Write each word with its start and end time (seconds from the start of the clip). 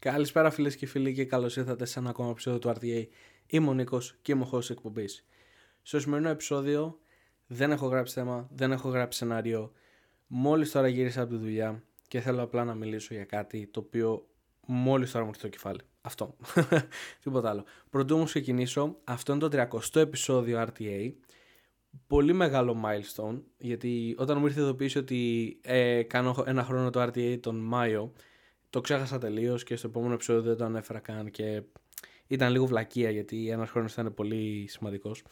Καλησπέρα 0.00 0.50
φίλες 0.50 0.76
και 0.76 0.86
φίλοι 0.86 1.12
και 1.12 1.24
καλώς 1.24 1.56
ήρθατε 1.56 1.84
σε 1.84 1.98
ένα 1.98 2.10
ακόμα 2.10 2.30
επεισόδιο 2.30 2.58
του 2.58 2.68
RTA. 2.68 3.06
Είμαι 3.46 3.68
ο 3.68 3.74
Νίκος 3.74 4.16
και 4.22 4.32
είμαι 4.32 4.42
ο 4.42 4.44
χώρο 4.44 4.62
εκπομπής. 4.68 5.26
Στο 5.82 6.00
σημερινό 6.00 6.28
επεισόδιο 6.28 6.98
δεν 7.46 7.70
έχω 7.70 7.86
γράψει 7.86 8.14
θέμα, 8.14 8.48
δεν 8.54 8.72
έχω 8.72 8.88
γράψει 8.88 9.18
σενάριο. 9.18 9.72
Μόλις 10.26 10.70
τώρα 10.70 10.88
γύρισα 10.88 11.22
από 11.22 11.30
τη 11.30 11.36
δουλειά 11.36 11.82
και 12.08 12.20
θέλω 12.20 12.42
απλά 12.42 12.64
να 12.64 12.74
μιλήσω 12.74 13.14
για 13.14 13.24
κάτι 13.24 13.66
το 13.66 13.80
οποίο 13.80 14.28
μόλις 14.66 15.10
τώρα 15.10 15.24
μου 15.24 15.30
ήρθε 15.34 15.42
το 15.42 15.48
κεφάλι. 15.48 15.80
Αυτό. 16.00 16.36
Τίποτα 17.22 17.50
άλλο. 17.50 17.64
Πρωτού 17.90 18.14
όμως 18.14 18.30
ξεκινήσω, 18.30 18.96
αυτό 19.04 19.32
είναι 19.32 19.48
το 19.48 19.68
30ο 19.70 20.00
επεισόδιο 20.00 20.66
RTA. 20.66 21.12
Πολύ 22.06 22.32
μεγάλο 22.32 22.82
milestone, 22.84 23.42
γιατί 23.58 24.14
όταν 24.18 24.38
μου 24.38 24.46
ήρθε 24.46 24.60
ειδοποίηση 24.60 24.98
ότι 24.98 25.58
ε, 25.62 26.02
κάνω 26.02 26.44
ένα 26.46 26.64
χρόνο 26.64 26.90
το 26.90 27.02
RTA 27.02 27.38
τον 27.40 27.56
Μάιο, 27.56 28.12
το 28.70 28.80
ξέχασα 28.80 29.18
τελείως 29.18 29.64
και 29.64 29.76
στο 29.76 29.88
επόμενο 29.88 30.14
επεισόδιο 30.14 30.42
δεν 30.42 30.56
το 30.56 30.64
ανέφερα 30.64 30.98
καν 30.98 31.30
και 31.30 31.62
ήταν 32.26 32.52
λίγο 32.52 32.66
βλακεία 32.66 33.10
γιατί 33.10 33.48
ένας 33.48 33.70
χρόνος 33.70 33.92
ήταν 33.92 34.14
πολύ 34.14 34.66
σημαντικός. 34.68 35.22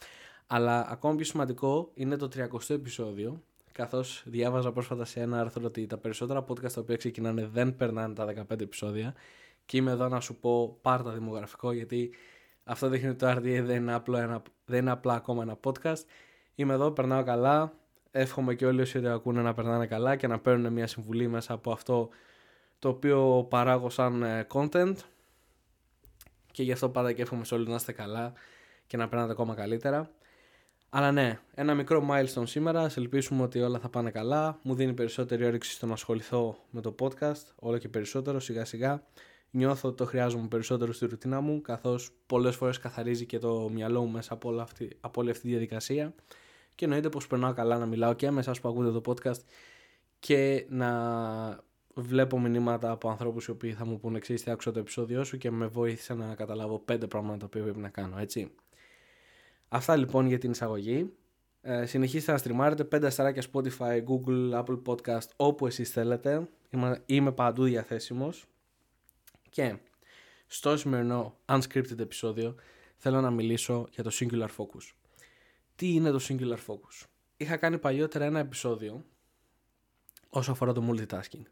Αλλά 0.47 0.87
ακόμα 0.89 1.15
πιο 1.15 1.25
σημαντικό 1.25 1.91
είναι 1.93 2.15
το 2.15 2.29
30ο 2.35 2.69
επεισόδιο. 2.69 3.43
Καθώς 3.71 4.23
διάβαζα 4.25 4.71
πρόσφατα 4.71 5.05
σε 5.05 5.19
ένα 5.19 5.39
άρθρο 5.39 5.61
ότι 5.65 5.87
τα 5.87 5.97
περισσότερα 5.97 6.45
podcast 6.47 6.71
τα 6.71 6.81
οποία 6.81 6.95
ξεκινάνε 6.95 7.45
δεν 7.45 7.75
περνάνε 7.75 8.13
τα 8.13 8.25
15 8.25 8.61
επεισόδια. 8.61 9.13
Και 9.65 9.77
είμαι 9.77 9.91
εδώ 9.91 10.07
να 10.07 10.19
σου 10.19 10.35
πω 10.35 10.77
πάρτα 10.81 11.11
δημογραφικό 11.11 11.71
γιατί 11.71 12.11
αυτό 12.63 12.89
δείχνει 12.89 13.09
ότι 13.09 13.17
το 13.17 13.31
RDA 13.31 13.61
δεν 13.63 13.75
είναι, 13.75 13.93
απλό 13.93 14.17
ένα, 14.17 14.41
δεν 14.65 14.79
είναι 14.79 14.91
απλά 14.91 15.13
ακόμα 15.13 15.43
ένα 15.43 15.59
podcast. 15.63 16.03
Είμαι 16.55 16.73
εδώ, 16.73 16.91
περνάω 16.91 17.23
καλά. 17.23 17.73
Εύχομαι 18.11 18.55
και 18.55 18.65
όλοι 18.65 18.81
όσοι 18.81 19.01
το 19.01 19.11
ακούνε 19.11 19.41
να 19.41 19.53
περνάνε 19.53 19.87
καλά 19.87 20.15
και 20.15 20.27
να 20.27 20.39
παίρνουν 20.39 20.73
μια 20.73 20.87
συμβουλή 20.87 21.27
μέσα 21.27 21.53
από 21.53 21.71
αυτό 21.71 22.09
το 22.79 22.89
οποίο 22.89 23.47
παράγω 23.49 23.89
σαν 23.89 24.23
ε, 24.23 24.47
content 24.53 24.95
και 26.51 26.63
γι' 26.63 26.71
αυτό 26.71 26.89
πάντα 26.89 27.13
και 27.13 27.21
εύχομαι 27.21 27.45
σε 27.45 27.55
όλοι 27.55 27.67
να 27.67 27.75
είστε 27.75 27.91
καλά 27.91 28.33
και 28.87 28.97
να 28.97 29.07
περνάτε 29.07 29.31
ακόμα 29.31 29.55
καλύτερα. 29.55 30.11
Αλλά 30.89 31.11
ναι, 31.11 31.39
ένα 31.55 31.75
μικρό 31.75 32.07
milestone 32.11 32.47
σήμερα, 32.47 32.89
σε 32.89 32.99
ελπίσουμε 32.99 33.43
ότι 33.43 33.61
όλα 33.61 33.79
θα 33.79 33.89
πάνε 33.89 34.11
καλά. 34.11 34.59
Μου 34.61 34.75
δίνει 34.75 34.93
περισσότερη 34.93 35.45
όρεξη 35.45 35.71
στο 35.71 35.85
να 35.85 35.93
ασχοληθώ 35.93 36.57
με 36.69 36.81
το 36.81 36.95
podcast, 36.99 37.43
όλο 37.55 37.77
και 37.77 37.89
περισσότερο 37.89 38.39
σιγά 38.39 38.65
σιγά. 38.65 39.03
Νιώθω 39.51 39.87
ότι 39.87 39.97
το 39.97 40.05
χρειάζομαι 40.05 40.47
περισσότερο 40.47 40.93
στη 40.93 41.05
ρουτίνα 41.05 41.41
μου, 41.41 41.61
καθώς 41.61 42.11
πολλές 42.25 42.55
φορές 42.55 42.77
καθαρίζει 42.77 43.25
και 43.25 43.39
το 43.39 43.69
μυαλό 43.73 44.01
μου 44.01 44.11
μέσα 44.11 44.33
από, 44.33 44.49
αυτή, 44.49 44.97
από 44.99 45.21
όλη 45.21 45.29
αυτή 45.29 45.41
τη 45.41 45.49
διαδικασία. 45.49 46.13
Και 46.75 46.85
εννοείται 46.85 47.09
πως 47.09 47.27
περνάω 47.27 47.53
καλά 47.53 47.77
να 47.77 47.85
μιλάω 47.85 48.13
και 48.13 48.31
με 48.31 48.39
εσάς 48.39 48.59
που 48.59 48.69
ακούτε 48.69 48.91
το 48.91 49.01
podcast 49.05 49.39
και 50.19 50.65
να 50.69 50.89
βλέπω 52.01 52.39
μηνύματα 52.39 52.91
από 52.91 53.09
ανθρώπους 53.09 53.45
οι 53.45 53.51
οποίοι 53.51 53.73
θα 53.73 53.85
μου 53.85 53.99
πούνε 53.99 54.17
εξή 54.17 54.33
τι 54.33 54.51
άκουσα 54.51 54.71
το 54.71 54.79
επεισόδιό 54.79 55.23
σου 55.23 55.37
και 55.37 55.51
με 55.51 55.67
βοήθησε 55.67 56.13
να 56.13 56.35
καταλάβω 56.35 56.79
πέντε 56.79 57.07
πράγματα 57.07 57.47
που 57.47 57.59
πρέπει 57.59 57.79
να 57.79 57.89
κάνω, 57.89 58.17
έτσι. 58.17 58.51
Αυτά 59.69 59.95
λοιπόν 59.95 60.27
για 60.27 60.37
την 60.37 60.51
εισαγωγή. 60.51 61.13
Ε, 61.61 61.85
συνεχίστε 61.85 62.31
να 62.31 62.37
στριμάρετε 62.37 62.83
πέντε 62.83 63.07
αστεράκια 63.07 63.43
Spotify, 63.53 64.03
Google, 64.03 64.63
Apple 64.63 64.81
Podcast, 64.85 65.27
όπου 65.35 65.67
εσείς 65.67 65.89
θέλετε. 65.89 66.47
Είμαι, 66.69 67.01
είμαι 67.05 67.31
παντού 67.31 67.63
διαθέσιμος. 67.63 68.45
Και 69.49 69.77
στο 70.47 70.77
σημερινό 70.77 71.37
unscripted 71.45 71.99
επεισόδιο 71.99 72.55
θέλω 72.97 73.21
να 73.21 73.31
μιλήσω 73.31 73.87
για 73.91 74.03
το 74.03 74.09
Singular 74.13 74.47
Focus. 74.57 74.93
Τι 75.75 75.93
είναι 75.93 76.11
το 76.11 76.19
Singular 76.27 76.57
Focus; 76.67 77.05
Είχα 77.37 77.57
κάνει 77.57 77.77
παλιότερα 77.77 78.25
ένα 78.25 78.39
επεισόδιο 78.39 79.05
όσο 80.29 80.51
αφορά 80.51 80.73
το 80.73 80.83
multitasking. 80.89 81.43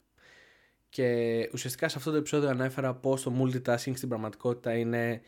Και 0.96 1.50
ουσιαστικά 1.54 1.90
σε 1.90 1.98
αυτό 1.98 2.12
το 2.12 2.18
επεισόδιο 2.18 2.50
ανέφερα 2.50 2.94
πως 2.94 3.22
το 3.22 3.34
multitasking 3.42 3.96
στην 3.96 4.10
πραγματικότητα 4.10 4.78
είναι 4.78 5.22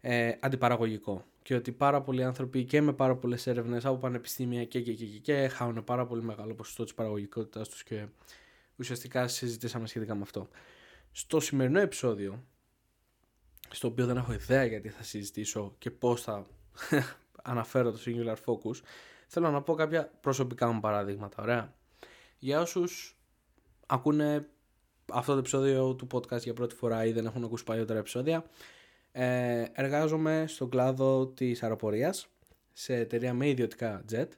ε, 0.00 0.32
αντιπαραγωγικό. 0.40 1.24
Και 1.42 1.54
ότι 1.54 1.72
πάρα 1.72 2.02
πολλοί 2.02 2.24
άνθρωποι 2.24 2.64
και 2.64 2.80
με 2.80 2.92
πάρα 2.92 3.16
πολλές 3.16 3.46
έρευνες 3.46 3.84
από 3.84 3.96
πανεπιστήμια 3.96 4.64
και, 4.64 4.80
και, 4.80 4.92
και, 4.92 5.04
και, 5.04 5.18
και 5.18 5.48
χάουν 5.48 5.84
πάρα 5.84 6.06
πολύ 6.06 6.22
μεγάλο 6.22 6.54
ποσοστό 6.54 6.84
της 6.84 6.94
παραγωγικότητάς 6.94 7.68
τους 7.68 7.82
και 7.82 8.06
ουσιαστικά 8.76 9.28
συζητήσαμε 9.28 9.86
σχετικά 9.86 10.14
με 10.14 10.22
αυτό. 10.22 10.48
Στο 11.12 11.40
σημερινό 11.40 11.80
επεισόδιο, 11.80 12.44
στο 13.70 13.88
οποίο 13.88 14.06
δεν 14.06 14.16
έχω 14.16 14.32
ιδέα 14.32 14.64
γιατί 14.64 14.88
θα 14.88 15.02
συζητήσω 15.02 15.74
και 15.78 15.90
πώς 15.90 16.22
θα 16.22 16.46
αναφέρω 17.42 17.92
το 17.92 17.98
singular 18.06 18.36
focus, 18.44 18.80
θέλω 19.26 19.50
να 19.50 19.62
πω 19.62 19.74
κάποια 19.74 20.12
προσωπικά 20.20 20.72
μου 20.72 20.80
παραδείγματα. 20.80 21.42
Ωραία. 21.42 21.74
Για 22.38 22.60
όσους 22.60 23.16
ακούνε 23.86 24.48
αυτό 25.12 25.32
το 25.32 25.38
επεισόδιο 25.38 25.94
του 25.94 26.06
podcast 26.12 26.40
για 26.42 26.52
πρώτη 26.52 26.74
φορά 26.74 27.04
ή 27.04 27.12
δεν 27.12 27.26
έχουν 27.26 27.44
ακούσει 27.44 27.64
παλιότερα 27.64 27.98
επεισόδια, 27.98 28.44
ε, 29.12 29.64
εργάζομαι 29.72 30.44
στον 30.48 30.70
κλάδο 30.70 31.26
της 31.26 31.62
αεροπορίας 31.62 32.28
σε 32.72 32.94
εταιρεία 32.94 33.34
με 33.34 33.48
ιδιωτικά 33.48 34.04
jet 34.12 34.28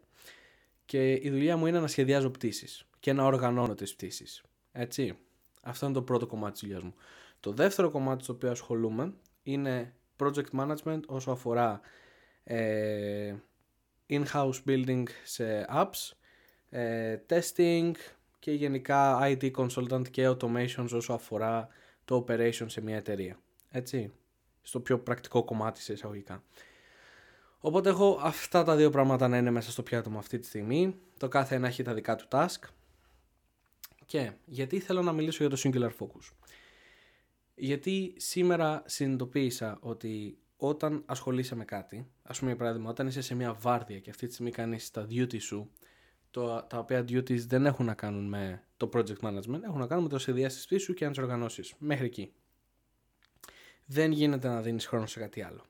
και 0.84 1.12
η 1.12 1.31
δουλειά 1.31 1.56
μου 1.56 1.66
είναι 1.66 1.81
να 1.81 1.87
σχεδιάζω 1.87 2.31
πτήσεις 2.31 2.87
και 3.00 3.12
να 3.12 3.25
οργανώνω 3.25 3.75
τις 3.75 3.94
πτήσεις. 3.94 4.43
Έτσι, 4.72 5.19
αυτό 5.62 5.87
είναι 5.87 5.94
το 5.94 6.03
πρώτο 6.03 6.27
κομμάτι 6.27 6.53
της 6.53 6.60
δουλειάς 6.60 6.83
μου. 6.83 6.94
Το 7.41 7.53
δεύτερο 7.53 7.91
κομμάτι 7.91 8.22
στο 8.22 8.33
οποίο 8.33 8.50
ασχολούμαι 8.50 9.12
είναι 9.43 9.94
project 10.19 10.50
management 10.59 11.00
όσο 11.06 11.31
αφορά 11.31 11.81
ε, 12.44 13.34
in-house 14.09 14.62
building 14.69 15.04
σε 15.25 15.66
apps, 15.71 16.12
ε, 16.69 17.16
testing, 17.28 17.93
και 18.38 18.52
γενικά 18.52 19.19
IT 19.22 19.50
consultant 19.50 20.08
και 20.10 20.28
automations 20.28 20.91
όσο 20.92 21.12
αφορά 21.12 21.69
το 22.04 22.24
operation 22.28 22.64
σε 22.66 22.80
μια 22.80 22.97
εταιρεία. 22.97 23.41
Έτσι, 23.70 24.12
στο 24.62 24.80
πιο 24.80 24.98
πρακτικό 24.98 25.44
κομμάτι 25.44 25.80
σε 25.80 25.92
εισαγωγικά. 25.92 26.42
Οπότε 27.58 27.88
έχω 27.88 28.19
αυτά 28.22 28.62
τα 28.62 28.76
δύο 28.76 28.91
πράγματα 28.91 29.28
να 29.28 29.36
είναι 29.36 29.50
μέσα 29.50 29.70
στο 29.70 29.82
πιάτο 29.82 30.10
μου 30.10 30.19
αυτή 30.19 30.38
τη 30.38 30.47
στιγμή. 30.47 30.97
Το 31.16 31.28
κάθε 31.28 31.54
ένα 31.54 31.66
έχει 31.66 31.82
τα 31.82 31.94
δικά 31.94 32.16
του 32.16 32.26
task. 32.30 32.69
Και 34.06 34.32
γιατί 34.44 34.80
θέλω 34.80 35.03
να 35.03 35.12
μιλήσω 35.12 35.47
για 35.47 35.56
το 35.56 35.62
Singular 35.64 35.91
Focus. 35.98 36.32
Γιατί 37.54 38.14
σήμερα 38.16 38.82
συνειδητοποίησα 38.86 39.78
ότι 39.80 40.38
όταν 40.56 41.03
ασχολείσαι 41.06 41.54
με 41.54 41.64
κάτι, 41.64 42.10
ας 42.22 42.38
πούμε 42.38 42.50
για 42.50 42.58
παράδειγμα 42.58 42.91
όταν 42.91 43.06
είσαι 43.06 43.20
σε 43.20 43.34
μια 43.34 43.53
βάρδια 43.53 43.98
και 43.98 44.10
αυτή 44.10 44.26
τη 44.26 44.32
στιγμή 44.32 44.50
κάνεις 44.50 44.91
τα 44.91 45.06
duty 45.10 45.41
σου 45.41 45.70
το, 46.36 46.62
τα 46.69 46.78
οποία 46.78 47.00
duties 47.00 47.38
δεν 47.38 47.66
έχουν 47.66 47.86
να 47.86 47.94
κάνουν 47.94 48.28
με 48.28 48.62
το 48.76 48.88
project 48.92 49.20
management, 49.20 49.62
έχουν 49.64 49.78
να 49.78 49.86
κάνουν 49.86 50.04
με 50.04 50.08
το 50.08 50.19
σχεδιάσεις 50.19 50.66
τη 50.66 50.78
σου 50.78 50.94
και 50.94 51.04
αν 51.04 51.10
τις 51.12 51.22
οργανώσεις. 51.22 51.74
Μέχρι 51.78 52.06
εκεί. 52.06 52.32
Δεν 53.84 54.12
γίνεται 54.12 54.48
να 54.48 54.60
δίνεις 54.60 54.86
χρόνο 54.86 55.06
σε 55.06 55.20
κάτι 55.20 55.42
άλλο. 55.42 55.64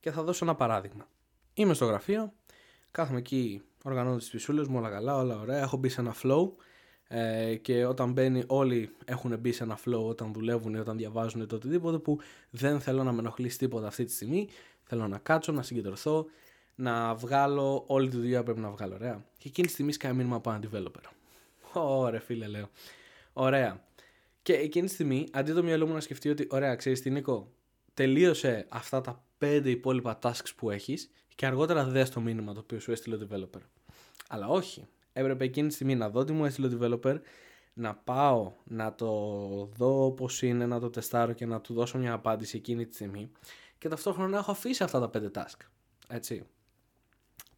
Και 0.00 0.10
θα 0.10 0.22
δώσω 0.22 0.44
ένα 0.44 0.54
παράδειγμα. 0.54 1.08
Είμαι 1.54 1.74
στο 1.74 1.84
γραφείο, 1.84 2.32
κάθομαι 2.90 3.18
εκεί, 3.18 3.62
οργανώνω 3.82 4.16
τις 4.16 4.30
πισούλε 4.30 4.68
μου, 4.68 4.78
όλα 4.78 4.90
καλά, 4.90 5.16
όλα 5.16 5.40
ωραία. 5.40 5.58
Έχω 5.58 5.76
μπει 5.76 5.88
σε 5.88 6.00
ένα 6.00 6.14
flow 6.22 6.50
ε, 7.08 7.54
και 7.56 7.84
όταν 7.84 8.12
μπαίνει, 8.12 8.44
όλοι 8.46 8.94
έχουν 9.04 9.38
μπει 9.38 9.52
σε 9.52 9.62
ένα 9.62 9.78
flow 9.84 10.04
όταν 10.06 10.32
δουλεύουν 10.32 10.74
ή 10.74 10.78
όταν 10.78 10.96
διαβάζουν 10.96 11.40
ή 11.40 11.46
το 11.46 11.56
οτιδήποτε 11.56 11.98
που 11.98 12.18
δεν 12.50 12.80
θέλω 12.80 13.02
να 13.02 13.12
με 13.12 13.18
ενοχλήσει 13.18 13.58
τίποτα 13.58 13.86
αυτή 13.86 14.04
τη 14.04 14.12
στιγμή. 14.12 14.48
Θέλω 14.82 15.08
να 15.08 15.18
κάτσω, 15.18 15.52
να 15.52 15.62
συγκεντρωθώ, 15.62 16.26
να 16.76 17.14
βγάλω 17.14 17.84
όλη 17.86 18.08
τη 18.08 18.16
δουλειά 18.16 18.38
που 18.38 18.44
πρέπει 18.44 18.60
να 18.60 18.70
βγάλω. 18.70 18.94
Ωραία. 18.94 19.24
Και 19.38 19.48
εκείνη 19.48 19.66
τη 19.66 19.72
στιγμή 19.72 19.92
σκάει 19.92 20.12
μήνυμα 20.12 20.36
από 20.36 20.50
ένα 20.50 20.60
developer. 20.70 21.10
Ωραία, 21.72 22.20
φίλε, 22.20 22.46
λέω. 22.46 22.68
Ωραία. 23.32 23.84
Και 24.42 24.52
εκείνη 24.52 24.86
τη 24.86 24.92
στιγμή, 24.92 25.28
αντί 25.32 25.52
το 25.52 25.62
μυαλό 25.62 25.86
μου 25.86 25.92
να 25.92 26.00
σκεφτεί 26.00 26.28
ότι, 26.28 26.46
ωραία, 26.50 26.74
ξέρεις 26.74 27.00
τι, 27.00 27.10
Νίκο, 27.10 27.52
τελείωσε 27.94 28.66
αυτά 28.68 29.00
τα 29.00 29.24
πέντε 29.38 29.70
υπόλοιπα 29.70 30.18
tasks 30.22 30.54
που 30.56 30.70
έχεις 30.70 31.10
και 31.34 31.46
αργότερα 31.46 31.84
δες 31.84 32.10
το 32.10 32.20
μήνυμα 32.20 32.52
το 32.52 32.60
οποίο 32.60 32.80
σου 32.80 32.92
έστειλε 32.92 33.16
ο 33.16 33.18
developer. 33.30 33.60
Αλλά 34.28 34.48
όχι. 34.48 34.86
Έπρεπε 35.12 35.44
εκείνη 35.44 35.68
τη 35.68 35.74
στιγμή 35.74 35.94
να 35.94 36.10
δω 36.10 36.24
τι 36.24 36.32
μου 36.32 36.44
έστειλε 36.44 36.66
ο 36.66 36.78
developer, 36.80 37.20
να 37.74 37.94
πάω 37.94 38.52
να 38.64 38.94
το 38.94 39.08
δω 39.76 40.04
όπω 40.04 40.28
είναι, 40.40 40.66
να 40.66 40.80
το 40.80 40.90
τεστάρω 40.90 41.32
και 41.32 41.46
να 41.46 41.60
του 41.60 41.74
δώσω 41.74 41.98
μια 41.98 42.12
απάντηση 42.12 42.56
εκείνη 42.56 42.86
τη 42.86 42.94
στιγμή 42.94 43.30
και 43.78 43.88
ταυτόχρονα 43.88 44.28
να 44.28 44.38
έχω 44.38 44.50
αφήσει 44.50 44.82
αυτά 44.82 45.00
τα 45.00 45.08
πέντε 45.08 45.30
task. 45.34 45.66
Έτσι. 46.08 46.46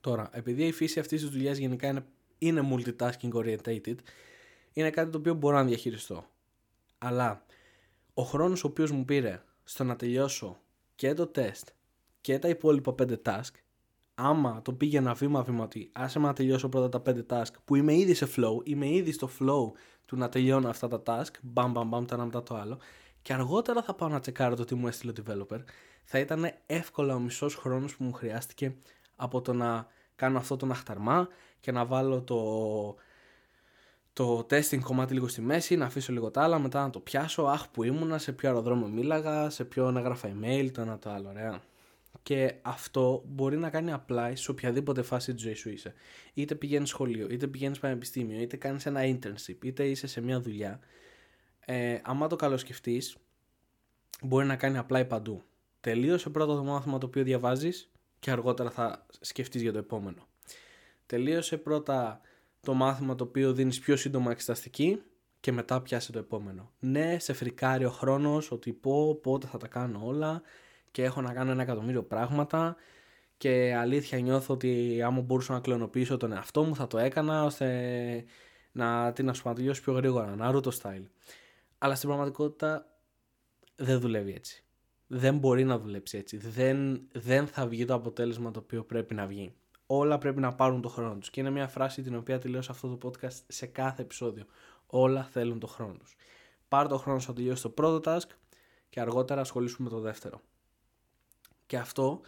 Τώρα, 0.00 0.28
επειδή 0.32 0.66
η 0.66 0.72
φύση 0.72 1.00
αυτής 1.00 1.20
της 1.20 1.30
δουλειάς 1.30 1.56
γενικά 1.58 1.88
είναι, 1.88 2.04
είναι 2.38 2.68
multitasking 2.72 3.32
orientated, 3.32 3.96
είναι 4.72 4.90
κάτι 4.90 5.10
το 5.10 5.18
οποίο 5.18 5.34
μπορώ 5.34 5.56
να 5.56 5.64
διαχειριστώ. 5.64 6.24
Αλλά 6.98 7.44
ο 8.14 8.22
χρόνος 8.22 8.64
ο 8.64 8.66
οποίος 8.66 8.90
μου 8.90 9.04
πήρε 9.04 9.42
στο 9.64 9.84
να 9.84 9.96
τελειώσω 9.96 10.60
και 10.94 11.14
το 11.14 11.26
τεστ 11.26 11.68
και 12.20 12.38
τα 12.38 12.48
υπόλοιπα 12.48 12.94
5 12.98 13.16
task, 13.22 13.50
άμα 14.14 14.62
το 14.62 14.72
πήγαινα 14.72 15.14
βήμα-βήμα 15.14 15.64
ότι 15.64 15.90
άσε 15.92 16.18
με 16.18 16.26
να 16.26 16.32
τελειώσω 16.32 16.68
πρώτα 16.68 17.02
τα 17.02 17.12
5 17.14 17.26
task 17.26 17.52
που 17.64 17.76
είμαι 17.76 17.94
ήδη 17.94 18.14
σε 18.14 18.28
flow, 18.36 18.64
είμαι 18.64 18.88
ήδη 18.88 19.12
στο 19.12 19.30
flow 19.40 19.78
του 20.04 20.16
να 20.16 20.28
τελειώνω 20.28 20.68
αυτά 20.68 20.88
τα 20.88 21.02
task, 21.06 21.30
μπαμ 21.42 21.72
μπαμ 21.72 21.88
μπαμ 21.88 22.04
το 22.04 22.14
ένα 22.14 22.24
μετά 22.24 22.42
το 22.42 22.54
άλλο, 22.54 22.78
και 23.22 23.32
αργότερα 23.32 23.82
θα 23.82 23.94
πάω 23.94 24.08
να 24.08 24.20
τσεκάρω 24.20 24.56
το 24.56 24.64
τι 24.64 24.74
μου 24.74 24.86
έστειλε 24.86 25.12
ο 25.12 25.14
developer, 25.22 25.60
θα 26.04 26.18
ήταν 26.18 26.52
εύκολα 26.66 27.14
ο 27.14 27.18
μισός 27.18 27.54
χρόνος 27.54 27.96
που 27.96 28.04
μου 28.04 28.12
χρειάστηκε 28.12 28.76
από 29.20 29.40
το 29.40 29.52
να 29.52 29.86
κάνω 30.16 30.38
αυτό 30.38 30.56
το 30.56 30.66
αχταρμά 30.70 31.28
και 31.60 31.72
να 31.72 31.84
βάλω 31.84 32.22
το, 32.22 32.40
το 34.12 34.46
testing 34.50 34.80
κομμάτι 34.80 35.14
λίγο 35.14 35.28
στη 35.28 35.40
μέση, 35.40 35.76
να 35.76 35.84
αφήσω 35.84 36.12
λίγο 36.12 36.30
τα 36.30 36.42
άλλα, 36.42 36.58
μετά 36.58 36.82
να 36.82 36.90
το 36.90 37.00
πιάσω. 37.00 37.42
Αχ, 37.42 37.68
που 37.68 37.82
ήμουνα, 37.82 38.18
σε 38.18 38.32
ποιο 38.32 38.48
αεροδρόμιο 38.48 38.86
μίλαγα, 38.86 39.50
σε 39.50 39.64
ποιον 39.64 39.96
έγραφα 39.96 40.28
email, 40.28 40.70
το 40.72 40.80
ένα 40.80 40.98
το 40.98 41.10
άλλο. 41.10 41.28
Ωραία. 41.28 41.62
Και 42.22 42.54
αυτό 42.62 43.22
μπορεί 43.26 43.56
να 43.56 43.70
κάνει 43.70 43.94
apply 43.96 44.32
σε 44.34 44.50
οποιαδήποτε 44.50 45.02
φάση 45.02 45.34
της 45.34 45.42
ζωής 45.42 45.58
σου 45.58 45.70
είσαι. 45.70 45.94
Είτε 46.34 46.54
πηγαίνεις 46.54 46.88
σχολείο, 46.88 47.26
είτε 47.30 47.46
πηγαίνεις 47.46 47.78
πανεπιστήμιο, 47.78 48.40
είτε 48.40 48.56
κάνεις 48.56 48.86
ένα 48.86 49.00
internship, 49.04 49.64
είτε 49.64 49.84
είσαι 49.88 50.06
σε 50.06 50.20
μια 50.20 50.40
δουλειά. 50.40 50.80
Ε, 51.60 51.98
άμα 52.02 52.26
το 52.26 52.36
καλοσκεφτείς, 52.36 53.16
μπορεί 54.22 54.46
να 54.46 54.56
κάνει 54.56 54.80
apply 54.88 55.04
παντού. 55.08 55.42
Τελείωσε 55.80 56.30
πρώτα 56.30 56.54
το 56.54 56.64
μάθημα 56.64 56.98
το 56.98 57.06
οποίο 57.06 57.22
διαβάζεις 57.22 57.90
και 58.20 58.30
αργότερα 58.30 58.70
θα 58.70 59.06
σκεφτείς 59.20 59.62
για 59.62 59.72
το 59.72 59.78
επόμενο. 59.78 60.26
Τελείωσε 61.06 61.56
πρώτα 61.56 62.20
το 62.60 62.74
μάθημα 62.74 63.14
το 63.14 63.24
οποίο 63.24 63.52
δίνεις 63.52 63.78
πιο 63.78 63.96
σύντομα 63.96 64.30
εξεταστική 64.30 65.02
και 65.40 65.52
μετά 65.52 65.82
πιάσε 65.82 66.12
το 66.12 66.18
επόμενο. 66.18 66.72
Ναι, 66.78 67.18
σε 67.18 67.32
φρικάρει 67.32 67.84
ο 67.84 67.90
χρόνος 67.90 68.50
ότι 68.50 68.72
πω 68.72 69.14
πότε 69.14 69.46
θα 69.46 69.58
τα 69.58 69.68
κάνω 69.68 70.00
όλα 70.04 70.42
και 70.90 71.04
έχω 71.04 71.20
να 71.20 71.32
κάνω 71.32 71.50
ένα 71.50 71.62
εκατομμύριο 71.62 72.02
πράγματα 72.02 72.76
και 73.36 73.74
αλήθεια 73.74 74.18
νιώθω 74.18 74.54
ότι 74.54 75.02
άμα 75.02 75.20
μπορούσα 75.20 75.52
να 75.52 75.60
κλωνοποιήσω 75.60 76.16
τον 76.16 76.32
εαυτό 76.32 76.62
μου 76.62 76.74
θα 76.74 76.86
το 76.86 76.98
έκανα 76.98 77.44
ώστε 77.44 78.24
να 78.72 79.12
την 79.12 79.28
ασφαλτιώσω 79.28 79.82
πιο 79.82 79.92
γρήγορα, 79.92 80.36
να 80.36 80.50
ρούτο 80.50 80.70
style. 80.82 81.04
Αλλά 81.78 81.94
στην 81.94 82.08
πραγματικότητα 82.08 82.86
δεν 83.76 84.00
δουλεύει 84.00 84.32
έτσι. 84.32 84.64
Δεν 85.10 85.38
μπορεί 85.38 85.64
να 85.64 85.78
δουλέψει 85.78 86.18
έτσι. 86.18 86.36
Δεν, 86.36 87.08
δεν 87.12 87.46
θα 87.46 87.66
βγει 87.66 87.84
το 87.84 87.94
αποτέλεσμα 87.94 88.50
το 88.50 88.58
οποίο 88.58 88.84
πρέπει 88.84 89.14
να 89.14 89.26
βγει. 89.26 89.52
Όλα 89.86 90.18
πρέπει 90.18 90.40
να 90.40 90.54
πάρουν 90.54 90.80
το 90.80 90.88
χρόνο 90.88 91.16
τους. 91.16 91.30
Και 91.30 91.40
είναι 91.40 91.50
μια 91.50 91.68
φράση 91.68 92.02
την 92.02 92.16
οποία 92.16 92.38
τη 92.38 92.48
λέω 92.48 92.62
σε 92.62 92.72
αυτό 92.72 92.96
το 92.96 93.08
podcast 93.08 93.38
σε 93.46 93.66
κάθε 93.66 94.02
επεισόδιο. 94.02 94.44
Όλα 94.86 95.24
θέλουν 95.24 95.58
το 95.58 95.66
χρόνο 95.66 95.92
τους. 95.92 96.16
Πάρ 96.68 96.88
το 96.88 96.98
χρόνο 96.98 97.18
σου 97.18 97.28
να 97.28 97.34
τελειώσει 97.34 97.62
το 97.62 97.70
πρώτο 97.70 98.12
task 98.12 98.28
και 98.88 99.00
αργότερα 99.00 99.40
ασχολήσου 99.40 99.82
με 99.82 99.88
το 99.88 100.00
δεύτερο. 100.00 100.40
Και 101.66 101.76
αυτό 101.76 102.20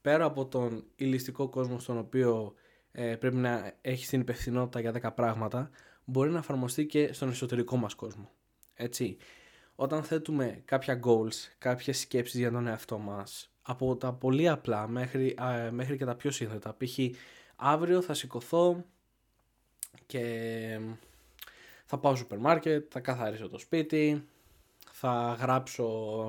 πέρα 0.00 0.24
από 0.24 0.46
τον 0.46 0.84
ηλιστικό 0.96 1.48
κόσμο 1.48 1.78
στον 1.78 1.98
οποίο 1.98 2.54
ε, 2.92 3.16
πρέπει 3.16 3.36
να 3.36 3.72
έχεις 3.80 4.08
την 4.08 4.20
υπευθυνότητα 4.20 4.80
για 4.80 5.10
10 5.10 5.14
πράγματα, 5.14 5.70
μπορεί 6.04 6.30
να 6.30 6.38
εφαρμοστεί 6.38 6.86
και 6.86 7.12
στον 7.12 7.28
εσωτερικό 7.28 7.76
μας 7.76 7.94
κόσμο. 7.94 8.30
Έτσι, 8.74 9.16
όταν 9.76 10.02
θέτουμε 10.02 10.62
κάποια 10.64 11.00
goals, 11.04 11.54
κάποιες 11.58 11.98
σκέψεις 11.98 12.38
για 12.38 12.50
τον 12.50 12.66
εαυτό 12.66 12.98
μας, 12.98 13.50
από 13.62 13.96
τα 13.96 14.12
πολύ 14.12 14.48
απλά 14.48 14.88
μέχρι, 14.88 15.36
μέχρι 15.70 15.96
και 15.96 16.04
τα 16.04 16.14
πιο 16.14 16.30
σύνθετα, 16.30 16.76
π.χ. 16.78 16.98
αύριο 17.56 18.00
θα 18.00 18.14
σηκωθώ 18.14 18.84
και 20.06 20.22
θα 21.84 21.98
πάω 21.98 22.14
στο 22.14 22.22
σούπερ 22.22 22.38
μάρκετ, 22.38 22.86
θα 22.92 23.00
καθαρίσω 23.00 23.48
το 23.48 23.58
σπίτι, 23.58 24.28
θα 24.92 25.36
γράψω 25.40 25.86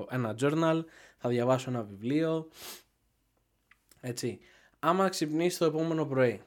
ένα 0.10 0.36
journal, 0.40 0.84
θα 1.18 1.30
διαβάσω 1.30 1.70
ένα 1.70 1.84
βιβλίο, 1.84 2.48
έτσι. 4.02 4.40
Άμα 4.80 5.10
ξυπνήσει 5.10 5.58
το 5.58 5.66
επόμενο 5.66 6.06
πρωί 6.06 6.42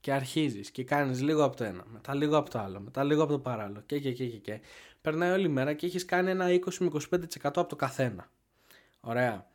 και 0.00 0.12
αρχίζεις 0.12 0.70
και 0.70 0.84
κάνεις 0.84 1.20
λίγο 1.22 1.44
από 1.44 1.56
το 1.56 1.64
ένα, 1.64 1.84
μετά 1.86 2.14
λίγο 2.14 2.36
από 2.36 2.50
το 2.50 2.58
άλλο, 2.58 2.80
μετά 2.80 3.04
λίγο 3.04 3.22
από 3.22 3.32
το 3.32 3.38
παράλληλο 3.38 3.82
και 3.86 3.98
και 3.98 4.12
και 4.12 4.26
και, 4.26 4.36
και 4.36 4.60
περνάει 5.02 5.30
όλη 5.30 5.44
η 5.44 5.48
μέρα 5.48 5.72
και 5.72 5.86
έχεις 5.86 6.04
κάνει 6.04 6.30
ένα 6.30 6.46
20 6.48 6.74
με 6.78 6.90
25% 7.10 7.26
από 7.42 7.66
το 7.66 7.76
καθένα. 7.76 8.30
Ωραία. 9.00 9.46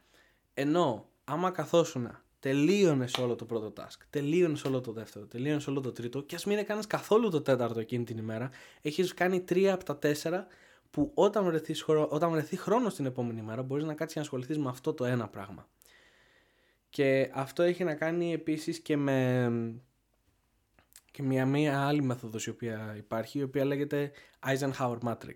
Ενώ 0.54 1.10
άμα 1.24 1.52
καθόσουν 1.52 2.18
τελείωνες 2.40 3.14
όλο 3.14 3.36
το 3.36 3.46
πρώτο 3.46 3.74
task, 3.78 3.98
τελείωνες 4.10 4.64
όλο 4.64 4.82
το 4.82 4.92
δεύτερο, 4.92 5.26
τελείωνες 5.26 5.68
όλο 5.68 5.82
το 5.82 5.92
τρίτο 5.92 6.22
και 6.22 6.36
ας 6.36 6.46
μην 6.46 6.58
έκανες 6.58 6.88
καθόλου 6.88 7.30
το 7.30 7.42
τέταρτο 7.42 7.80
εκείνη 7.80 8.04
την 8.04 8.18
ημέρα, 8.18 8.50
έχεις 8.82 9.14
κάνει 9.14 9.42
τρία 9.42 9.74
από 9.74 9.84
τα 9.84 9.98
τέσσερα 9.98 10.48
που 10.92 11.12
όταν 11.14 11.44
βρεθείς, 11.44 11.84
όταν 11.88 12.32
βρεθεί 12.32 12.58
χρόνος 12.58 12.96
την 12.96 13.06
επόμενη 13.06 13.42
μέρα 13.42 13.62
μπορείς 13.64 13.86
να 13.86 13.94
κάτσεις 13.94 14.16
να 14.16 14.22
ασχοληθείς 14.22 14.58
με 14.58 14.70
αυτό 14.70 14.94
το 14.94 15.06
ένα 15.06 15.28
πράγμα. 15.28 15.68
Και 16.90 17.32
αυτό 17.34 17.64
έχει 17.64 17.84
να 17.84 17.96
κάνει 17.96 18.34
επίσης 18.34 18.80
και 18.80 18.98
με 18.98 19.52
και 21.18 21.24
μια, 21.24 21.46
μια 21.46 21.88
άλλη 21.88 22.02
μέθοδος 22.02 22.46
η 22.46 22.50
οποία 22.50 22.94
υπάρχει, 22.98 23.40
η 23.40 23.44
οποία 23.44 23.66
λέγεται 23.66 24.12
Eisenhower 24.48 24.98
Matrix. 25.04 25.36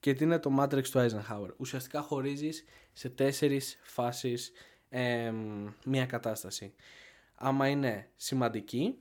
Και 0.00 0.12
τι 0.12 0.24
είναι 0.24 0.38
το 0.38 0.56
Matrix 0.60 0.82
του 0.82 0.98
Eisenhower; 0.98 1.48
Ουσιαστικά 1.56 2.00
χωρίζεις 2.00 2.64
σε 2.92 3.08
τέσσερις 3.08 3.78
φάσεις 3.82 4.52
μια 5.84 6.06
κατάσταση. 6.06 6.74
Άμα 7.34 7.68
είναι 7.68 8.10
σημαντική 8.16 8.98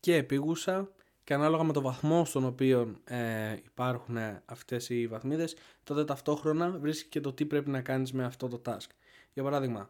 και 0.00 0.16
επίγουσα 0.16 0.90
και 1.24 1.34
ανάλογα 1.34 1.62
με 1.62 1.72
το 1.72 1.80
βαθμό 1.80 2.24
στον 2.24 2.44
οποίο 2.44 3.00
ε, 3.04 3.52
υπάρχουν 3.64 4.18
αυτές 4.44 4.88
οι 4.88 5.06
βαθμίδες, 5.06 5.56
τότε 5.84 6.04
ταυτόχρονα 6.04 6.70
βρίσκει 6.70 7.08
και 7.08 7.20
το 7.20 7.32
τι 7.32 7.44
πρέπει 7.44 7.70
να 7.70 7.80
κάνεις 7.80 8.12
με 8.12 8.24
αυτό 8.24 8.48
το 8.48 8.62
task. 8.66 8.90
Για 9.32 9.42
παράδειγμα, 9.42 9.88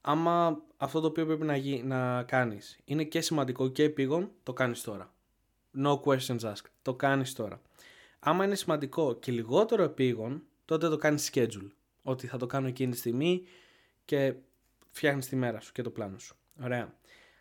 άμα 0.00 0.62
αυτό 0.76 1.00
το 1.00 1.06
οποίο 1.06 1.26
πρέπει 1.26 1.44
να, 1.44 1.56
γι... 1.56 1.82
να 1.82 2.22
κάνεις 2.22 2.78
είναι 2.84 3.04
και 3.04 3.20
σημαντικό 3.20 3.68
και 3.68 3.82
επίγον, 3.82 4.30
το 4.42 4.52
κάνεις 4.52 4.82
τώρα. 4.82 5.12
No 5.76 6.00
questions 6.00 6.40
asked. 6.40 6.70
Το 6.82 6.94
κάνεις 6.94 7.32
τώρα. 7.32 7.60
Άμα 8.18 8.44
είναι 8.44 8.54
σημαντικό 8.54 9.14
και 9.14 9.32
λιγότερο 9.32 9.82
επίγον, 9.82 10.42
τότε 10.64 10.88
το 10.88 10.96
κάνεις 10.96 11.30
schedule. 11.32 11.70
Ότι 12.02 12.26
θα 12.26 12.36
το 12.36 12.46
κάνω 12.46 12.66
εκείνη 12.66 12.92
τη 12.92 12.98
στιγμή 12.98 13.42
και 14.04 14.34
φτιάχνεις 14.90 15.28
τη 15.28 15.36
μέρα 15.36 15.60
σου 15.60 15.72
και 15.72 15.82
το 15.82 15.90
πλάνο 15.90 16.18
σου. 16.18 16.36
Ωραία. 16.62 16.94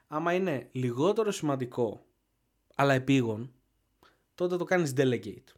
Άμα 0.08 0.34
είναι 0.34 0.70
λιγότερο 0.72 1.32
σημαντικό 1.32 2.04
αλλά 2.76 2.94
επίγον, 2.94 3.52
τότε 4.36 4.58
το 4.58 4.64
κάνεις 4.64 4.94
delegate. 4.98 5.54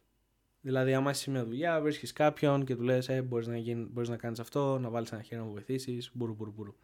Δηλαδή, 0.64 0.94
άμα 0.94 1.10
είσαι 1.10 1.22
σε 1.22 1.30
μια 1.30 1.44
δουλειά, 1.44 1.80
βρίσκεις 1.80 2.12
κάποιον 2.12 2.64
και 2.64 2.76
του 2.76 2.82
λες: 2.82 3.08
ε, 3.08 3.22
Μπορείς 3.22 3.46
να, 3.46 3.56
γίνει, 3.56 3.88
μπορείς 3.90 4.08
να 4.08 4.16
κάνεις 4.16 4.38
αυτό, 4.38 4.78
να 4.78 4.88
βάλεις 4.88 5.12
ένα 5.12 5.22
χέρι 5.22 5.40
να 5.40 5.46
μου 5.46 5.52
βοηθήσεις, 5.52 6.10
μπουρου, 6.14 6.34
μπουρου, 6.34 6.52
μπουρου. 6.52 6.74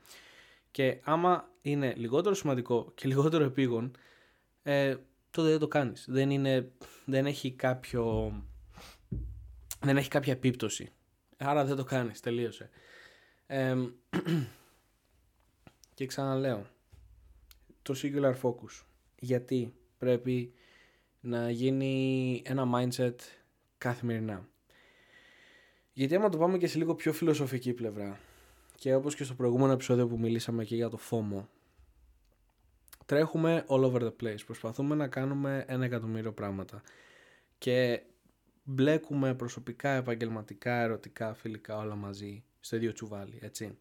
Και 0.71 1.01
άμα 1.03 1.51
είναι 1.63 1.95
λιγότερο 1.97 2.35
σημαντικό 2.35 2.93
και 2.95 3.09
λιγότερο 3.09 3.45
επίγον, 3.45 3.97
ε, 4.63 4.97
τότε 5.31 5.49
δεν 5.49 5.59
το 5.59 5.69
κάνεις. 5.69 6.05
Δεν, 6.09 6.31
δεν 7.05 7.27
έχει 7.27 7.53
κάποιο. 7.53 8.33
Δεν 9.81 9.97
έχει 9.97 10.09
κάποια 10.09 10.33
επίπτωση. 10.33 10.93
Άρα 11.37 11.65
δεν 11.65 11.77
το 11.77 11.85
κάνεις. 11.85 12.21
Τελείωσε. 12.21 12.71
Ε, 13.47 13.77
και 15.95 16.07
ξαναλέω. 16.07 16.67
Το 17.83 17.95
singular 18.03 18.35
focus. 18.43 18.85
Γιατί 19.19 19.75
πρέπει 19.99 20.53
να 21.21 21.51
γίνει 21.51 22.43
ένα 22.45 22.65
mindset 22.75 23.15
καθημερινά. 23.79 24.49
Γιατί 25.93 26.15
άμα 26.15 26.29
το 26.29 26.39
πάμε 26.39 26.59
και 26.59 26.67
σε 26.67 26.79
λίγο 26.79 26.95
πιο 26.95 27.13
φιλοσοφική 27.13 27.73
πλευρά 27.73 28.21
και 28.75 28.95
όπως 28.95 29.15
και 29.15 29.25
στο 29.25 29.35
προηγούμενο 29.35 29.73
επεισόδιο 29.73 30.06
που 30.08 30.19
μιλήσαμε 30.19 30.65
και 30.65 30.75
για 30.75 30.89
το 30.89 30.99
FOMO 31.11 31.44
τρέχουμε 33.06 33.65
all 33.69 33.93
over 33.93 34.01
the 34.01 34.13
place, 34.23 34.44
προσπαθούμε 34.44 34.94
να 34.94 35.08
κάνουμε 35.08 35.65
ένα 35.69 35.85
εκατομμύριο 35.85 36.32
πράγματα 36.32 36.82
και 37.58 38.03
μπλέκουμε 38.65 39.35
προσωπικά, 39.35 39.91
επαγγελματικά, 39.91 40.81
ερωτικά, 40.81 41.35
φιλικά 41.35 41.77
όλα 41.77 41.94
μαζί 41.94 42.44
στο 42.61 42.77
ίδιο 42.77 42.93
τσουβάλι, 42.93 43.39
έτσι. 43.43 43.79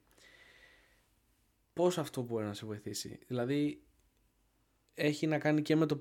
Πώς 1.73 1.97
αυτό 1.97 2.21
μπορεί 2.21 2.45
να 2.45 2.53
σε 2.53 2.65
βοηθήσει, 2.65 3.19
δηλαδή 3.27 3.81
έχει 4.93 5.27
να 5.27 5.39
κάνει 5.39 5.61
και 5.61 5.75
με 5.75 5.85
το 5.85 5.97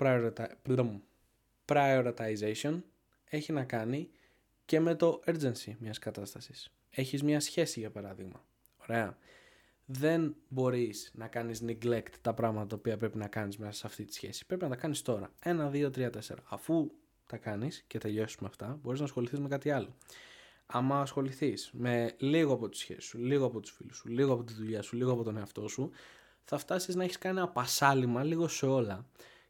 prioritization 1.67 2.81
έχει 3.28 3.52
να 3.52 3.64
κάνει 3.64 4.11
και 4.64 4.80
με 4.80 4.95
το 4.95 5.21
urgency 5.26 5.75
μιας 5.78 5.99
κατάστασης. 5.99 6.71
Έχεις 6.90 7.23
μια 7.23 7.40
σχέση 7.40 7.80
για 7.80 7.90
παράδειγμα. 7.90 8.45
Ωραία. 8.76 9.18
Δεν 9.85 10.37
μπορείς 10.49 11.11
να 11.14 11.26
κάνεις 11.26 11.62
neglect 11.66 12.11
τα 12.21 12.35
πράγματα 12.35 12.66
τα 12.66 12.76
οποία 12.76 12.97
πρέπει 12.97 13.18
να 13.18 13.28
κάνεις 13.28 13.59
μέσα 13.59 13.73
σε 13.73 13.87
αυτή 13.87 14.04
τη 14.04 14.14
σχέση. 14.14 14.47
Πρέπει 14.47 14.62
να 14.62 14.68
τα 14.68 14.76
κάνεις 14.76 15.02
τώρα. 15.02 15.33
Ένα, 15.42 15.68
δύο, 15.68 15.90
τρία, 15.90 16.11
τέσσερα. 16.11 16.42
Αφού 16.49 16.90
τα 17.26 17.37
κάνεις 17.37 17.85
και 17.87 17.99
τελειώσεις 17.99 18.38
με 18.38 18.47
αυτά, 18.47 18.78
μπορείς 18.83 18.99
να 18.99 19.04
ασχοληθείς 19.04 19.38
με 19.38 19.49
κάτι 19.49 19.71
άλλο. 19.71 19.97
Άμα 20.66 21.00
ασχοληθείς 21.00 21.71
με 21.73 22.14
λίγο 22.18 22.52
από 22.52 22.68
τη 22.68 22.76
σχέση 22.76 23.00
σου, 23.00 23.18
λίγο 23.18 23.47
από 23.47 23.61
τους 23.61 23.71
φίλους 23.71 23.97
σου, 23.97 24.09
λίγο 24.09 24.33
από 24.33 24.45
τη 24.45 24.52
δουλειά 24.52 24.83
σου, 24.83 24.97
λίγο 24.97 25.12
από 25.12 25.23
τον 25.23 25.37
εαυτό 25.37 25.68
σου, 25.68 25.90
θα 26.45 26.59
φτάσεις 26.59 26.95
να 26.95 27.04
έχεις 27.04 27.18
κάνει 27.18 27.38
ένα 27.38 27.49
πασάλιμα 27.49 28.25
λίγο 28.25 28.49
σε 28.49 28.66
όλα 28.66 29.06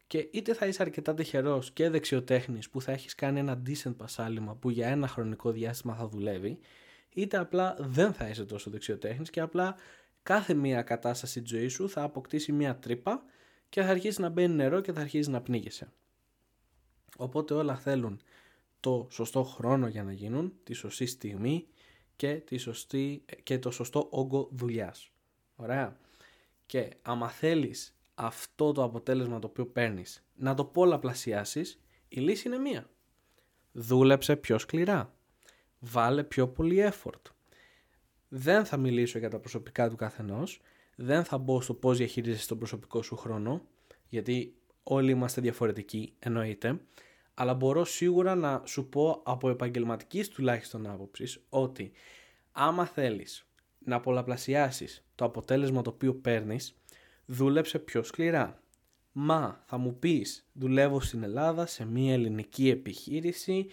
και 0.07 0.27
είτε 0.31 0.53
θα 0.53 0.65
είσαι 0.65 0.81
αρκετά 0.81 1.13
τυχερός 1.13 1.71
και 1.71 1.89
δεξιοτέχνης 1.89 2.69
που 2.69 2.81
θα 2.81 2.91
έχεις 2.91 3.15
κάνει 3.15 3.39
ένα 3.39 3.61
decent 3.67 3.95
πασάλιμα 3.97 4.55
που 4.55 4.69
για 4.69 4.87
ένα 4.87 5.07
χρονικό 5.07 5.51
διάστημα 5.51 5.95
θα 5.95 6.07
δουλεύει, 6.07 6.59
είτε 7.13 7.37
απλά 7.37 7.75
δεν 7.79 8.13
θα 8.13 8.27
είσαι 8.27 8.45
τόσο 8.45 8.69
δεξιοτέχνης 8.69 9.29
και 9.29 9.39
απλά 9.39 9.75
κάθε 10.23 10.53
μία 10.53 10.81
κατάσταση 10.81 11.41
της 11.41 11.49
ζωής 11.49 11.73
σου 11.73 11.89
θα 11.89 12.03
αποκτήσει 12.03 12.51
μία 12.51 12.75
τρύπα 12.75 13.23
και 13.69 13.81
θα 13.81 13.89
αρχίσει 13.89 14.21
να 14.21 14.29
μπαίνει 14.29 14.53
νερό 14.53 14.81
και 14.81 14.91
θα 14.91 15.01
αρχίσει 15.01 15.29
να 15.29 15.41
πνίγεσαι. 15.41 15.91
Οπότε 17.17 17.53
όλα 17.53 17.75
θέλουν 17.77 18.21
το 18.79 19.07
σωστό 19.11 19.43
χρόνο 19.43 19.87
για 19.87 20.03
να 20.03 20.11
γίνουν, 20.11 20.53
τη 20.63 20.73
σωστή 20.73 21.05
στιγμή 21.05 21.67
και, 22.15 22.33
τη 22.33 22.57
σωστή, 22.57 23.25
και 23.43 23.59
το 23.59 23.71
σωστό 23.71 24.07
όγκο 24.09 24.49
δουλειάς. 24.51 25.11
Ωραία. 25.55 25.97
Και 26.65 26.89
άμα 27.01 27.29
θέλεις 27.29 27.96
αυτό 28.19 28.71
το 28.71 28.83
αποτέλεσμα 28.83 29.39
το 29.39 29.47
οποίο 29.47 29.65
παίρνεις 29.65 30.25
να 30.35 30.53
το 30.53 30.65
πολλαπλασιάσεις, 30.65 31.79
η 32.07 32.19
λύση 32.19 32.47
είναι 32.47 32.57
μία. 32.57 32.89
Δούλεψε 33.71 34.35
πιο 34.35 34.57
σκληρά. 34.57 35.13
Βάλε 35.79 36.23
πιο 36.23 36.47
πολύ 36.47 36.91
effort. 36.91 37.21
Δεν 38.27 38.65
θα 38.65 38.77
μιλήσω 38.77 39.19
για 39.19 39.29
τα 39.29 39.39
προσωπικά 39.39 39.89
του 39.89 39.95
καθενός. 39.95 40.61
Δεν 40.95 41.23
θα 41.23 41.37
μπω 41.37 41.61
στο 41.61 41.73
πώς 41.73 41.97
διαχειρίζεσαι 41.97 42.47
τον 42.47 42.57
προσωπικό 42.57 43.01
σου 43.01 43.15
χρόνο. 43.15 43.61
Γιατί 44.09 44.55
όλοι 44.83 45.11
είμαστε 45.11 45.41
διαφορετικοί, 45.41 46.13
εννοείται. 46.19 46.81
Αλλά 47.33 47.53
μπορώ 47.53 47.85
σίγουρα 47.85 48.35
να 48.35 48.61
σου 48.65 48.89
πω 48.89 49.21
από 49.25 49.49
επαγγελματικής 49.49 50.29
τουλάχιστον 50.29 50.87
άποψης 50.87 51.45
ότι 51.49 51.91
άμα 52.51 52.85
θέλεις 52.85 53.47
να 53.79 53.99
πολλαπλασιάσεις 53.99 55.05
το 55.15 55.25
αποτέλεσμα 55.25 55.81
το 55.81 55.89
οποίο 55.89 56.15
παίρνεις, 56.15 56.77
δούλεψε 57.27 57.79
πιο 57.79 58.03
σκληρά. 58.03 58.61
Μα 59.11 59.63
θα 59.65 59.77
μου 59.77 59.99
πεις 59.99 60.47
δουλεύω 60.53 60.99
στην 61.01 61.23
Ελλάδα 61.23 61.65
σε 61.65 61.85
μια 61.85 62.13
ελληνική 62.13 62.69
επιχείρηση 62.69 63.67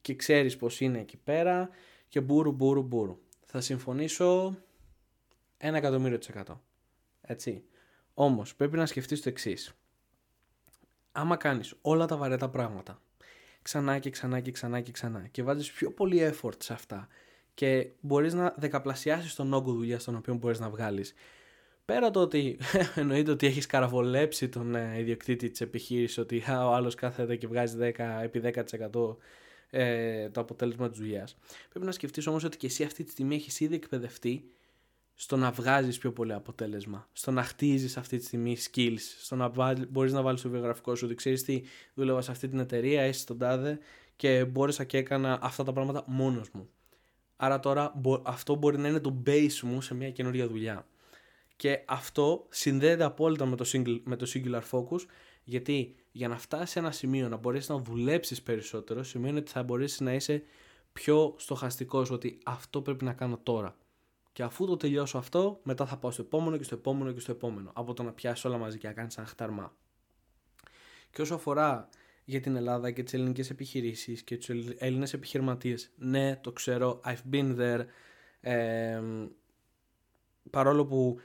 και 0.00 0.14
ξέρεις 0.14 0.56
πως 0.56 0.80
είναι 0.80 0.98
εκεί 0.98 1.16
πέρα 1.16 1.68
και 2.08 2.20
μπούρου 2.20 2.52
μπούρου 2.52 2.82
μπούρου. 2.82 3.18
Θα 3.46 3.60
συμφωνήσω 3.60 4.56
ένα 5.56 5.76
εκατομμύριο 5.76 6.18
της 6.18 6.28
εκατό. 6.28 6.62
Έτσι. 7.20 7.64
Όμως 8.14 8.54
πρέπει 8.54 8.76
να 8.76 8.86
σκεφτείς 8.86 9.20
το 9.20 9.28
εξής. 9.28 9.74
Άμα 11.12 11.36
κάνεις 11.36 11.74
όλα 11.80 12.06
τα 12.06 12.16
βαρετά 12.16 12.48
πράγματα 12.48 13.00
ξανά 13.62 13.98
και 13.98 14.10
ξανά 14.10 14.40
και 14.40 14.50
ξανά 14.50 14.80
και 14.80 14.90
ξανά 14.90 15.26
και 15.30 15.42
βάζεις 15.42 15.70
πιο 15.70 15.90
πολύ 15.90 16.32
effort 16.32 16.62
σε 16.62 16.72
αυτά 16.72 17.08
και 17.54 17.90
μπορείς 18.00 18.34
να 18.34 18.54
δεκαπλασιάσεις 18.56 19.34
τον 19.34 19.52
όγκο 19.52 19.72
δουλειάς 19.72 20.02
στον 20.02 20.14
οποίο 20.14 20.34
μπορείς 20.34 20.60
να 20.60 20.70
βγάλεις 20.70 21.14
πέρα 21.92 22.10
το 22.10 22.20
ότι 22.20 22.58
εννοείται 22.94 23.30
ότι 23.30 23.46
έχεις 23.46 23.66
καραβολέψει 23.66 24.48
τον 24.48 24.74
ε, 24.74 24.98
ιδιοκτήτη 24.98 25.50
της 25.50 25.60
επιχείρησης 25.60 26.18
ότι 26.18 26.44
α, 26.50 26.66
ο 26.66 26.74
άλλος 26.74 26.94
κάθεται 26.94 27.36
και 27.36 27.46
βγάζει 27.46 27.76
10 27.80 27.90
επί 28.22 28.40
10% 28.90 29.16
ε, 29.70 30.28
το 30.30 30.40
αποτέλεσμα 30.40 30.88
της 30.88 30.98
δουλειάς. 30.98 31.36
Πρέπει 31.68 31.86
να 31.86 31.92
σκεφτείς 31.92 32.26
όμως 32.26 32.44
ότι 32.44 32.56
και 32.56 32.66
εσύ 32.66 32.84
αυτή 32.84 33.04
τη 33.04 33.10
στιγμή 33.10 33.34
έχεις 33.34 33.60
ήδη 33.60 33.74
εκπαιδευτεί 33.74 34.44
στο 35.14 35.36
να 35.36 35.50
βγάζεις 35.50 35.98
πιο 35.98 36.12
πολύ 36.12 36.32
αποτέλεσμα, 36.32 37.08
στο 37.12 37.30
να 37.30 37.42
χτίζεις 37.42 37.96
αυτή 37.96 38.18
τη 38.18 38.24
στιγμή 38.24 38.56
skills, 38.70 39.00
στο 39.20 39.36
να 39.36 39.48
βάλει, 39.50 39.86
μπορείς 39.86 40.12
να 40.12 40.22
βάλεις 40.22 40.42
το 40.42 40.48
βιογραφικό 40.48 40.94
σου, 40.94 41.06
ότι 41.06 41.14
ξέρεις 41.14 41.42
τι, 41.42 41.62
δούλευα 41.94 42.20
σε 42.20 42.30
αυτή 42.30 42.48
την 42.48 42.58
εταιρεία, 42.58 43.06
είσαι 43.06 43.20
στον 43.20 43.38
τάδε 43.38 43.78
και 44.16 44.44
μπόρεσα 44.44 44.84
και 44.84 44.98
έκανα 44.98 45.38
αυτά 45.42 45.64
τα 45.64 45.72
πράγματα 45.72 46.04
μόνος 46.06 46.50
μου. 46.50 46.68
Άρα 47.36 47.60
τώρα 47.60 47.92
αυτό 48.22 48.54
μπορεί 48.54 48.78
να 48.78 48.88
είναι 48.88 49.00
το 49.00 49.22
base 49.26 49.60
μου 49.62 49.80
σε 49.80 49.94
μια 49.94 50.10
καινούργια 50.10 50.48
δουλειά. 50.48 50.86
Και 51.60 51.82
αυτό 51.86 52.46
συνδέεται 52.50 53.04
απόλυτα 53.04 53.46
με 53.46 53.56
το, 53.56 53.64
single, 53.72 54.00
με 54.04 54.16
το 54.16 54.26
singular 54.34 54.62
focus, 54.70 55.00
γιατί 55.44 55.94
για 56.12 56.28
να 56.28 56.38
φτάσεις 56.38 56.70
σε 56.70 56.78
ένα 56.78 56.90
σημείο 56.90 57.28
να 57.28 57.36
μπορέσεις 57.36 57.68
να 57.68 57.78
δουλέψεις 57.78 58.42
περισσότερο, 58.42 59.02
σημαίνει 59.02 59.38
ότι 59.38 59.50
θα 59.50 59.62
μπορέσεις 59.62 60.00
να 60.00 60.14
είσαι 60.14 60.42
πιο 60.92 61.34
στοχαστικός 61.38 62.10
ότι 62.10 62.38
αυτό 62.44 62.82
πρέπει 62.82 63.04
να 63.04 63.12
κάνω 63.12 63.40
τώρα. 63.42 63.76
Και 64.32 64.42
αφού 64.42 64.66
το 64.66 64.76
τελειώσω 64.76 65.18
αυτό, 65.18 65.60
μετά 65.62 65.86
θα 65.86 65.96
πάω 65.96 66.10
στο 66.10 66.22
επόμενο 66.22 66.56
και 66.56 66.62
στο 66.62 66.74
επόμενο 66.74 67.12
και 67.12 67.20
στο 67.20 67.32
επόμενο. 67.32 67.70
Από 67.74 67.94
το 67.94 68.02
να 68.02 68.12
πιάσεις 68.12 68.44
όλα 68.44 68.58
μαζί 68.58 68.78
και 68.78 68.86
να 68.86 68.92
κάνεις 68.92 69.16
ένα 69.16 69.26
χταρμά. 69.26 69.76
Και 71.10 71.22
όσο 71.22 71.34
αφορά 71.34 71.88
για 72.24 72.40
την 72.40 72.56
Ελλάδα 72.56 72.90
και 72.90 73.02
τις 73.02 73.12
ελληνικές 73.12 73.50
επιχειρήσεις 73.50 74.22
και 74.22 74.36
τους 74.36 74.48
Έλληνες 74.78 75.12
επιχειρηματίες, 75.12 75.90
ναι, 75.96 76.36
το 76.36 76.52
ξέρω, 76.52 77.00
I've 77.04 77.34
been 77.34 77.58
there. 77.58 77.84
Ε, 78.40 79.00
παρόλο 80.50 80.86
που 80.86 81.20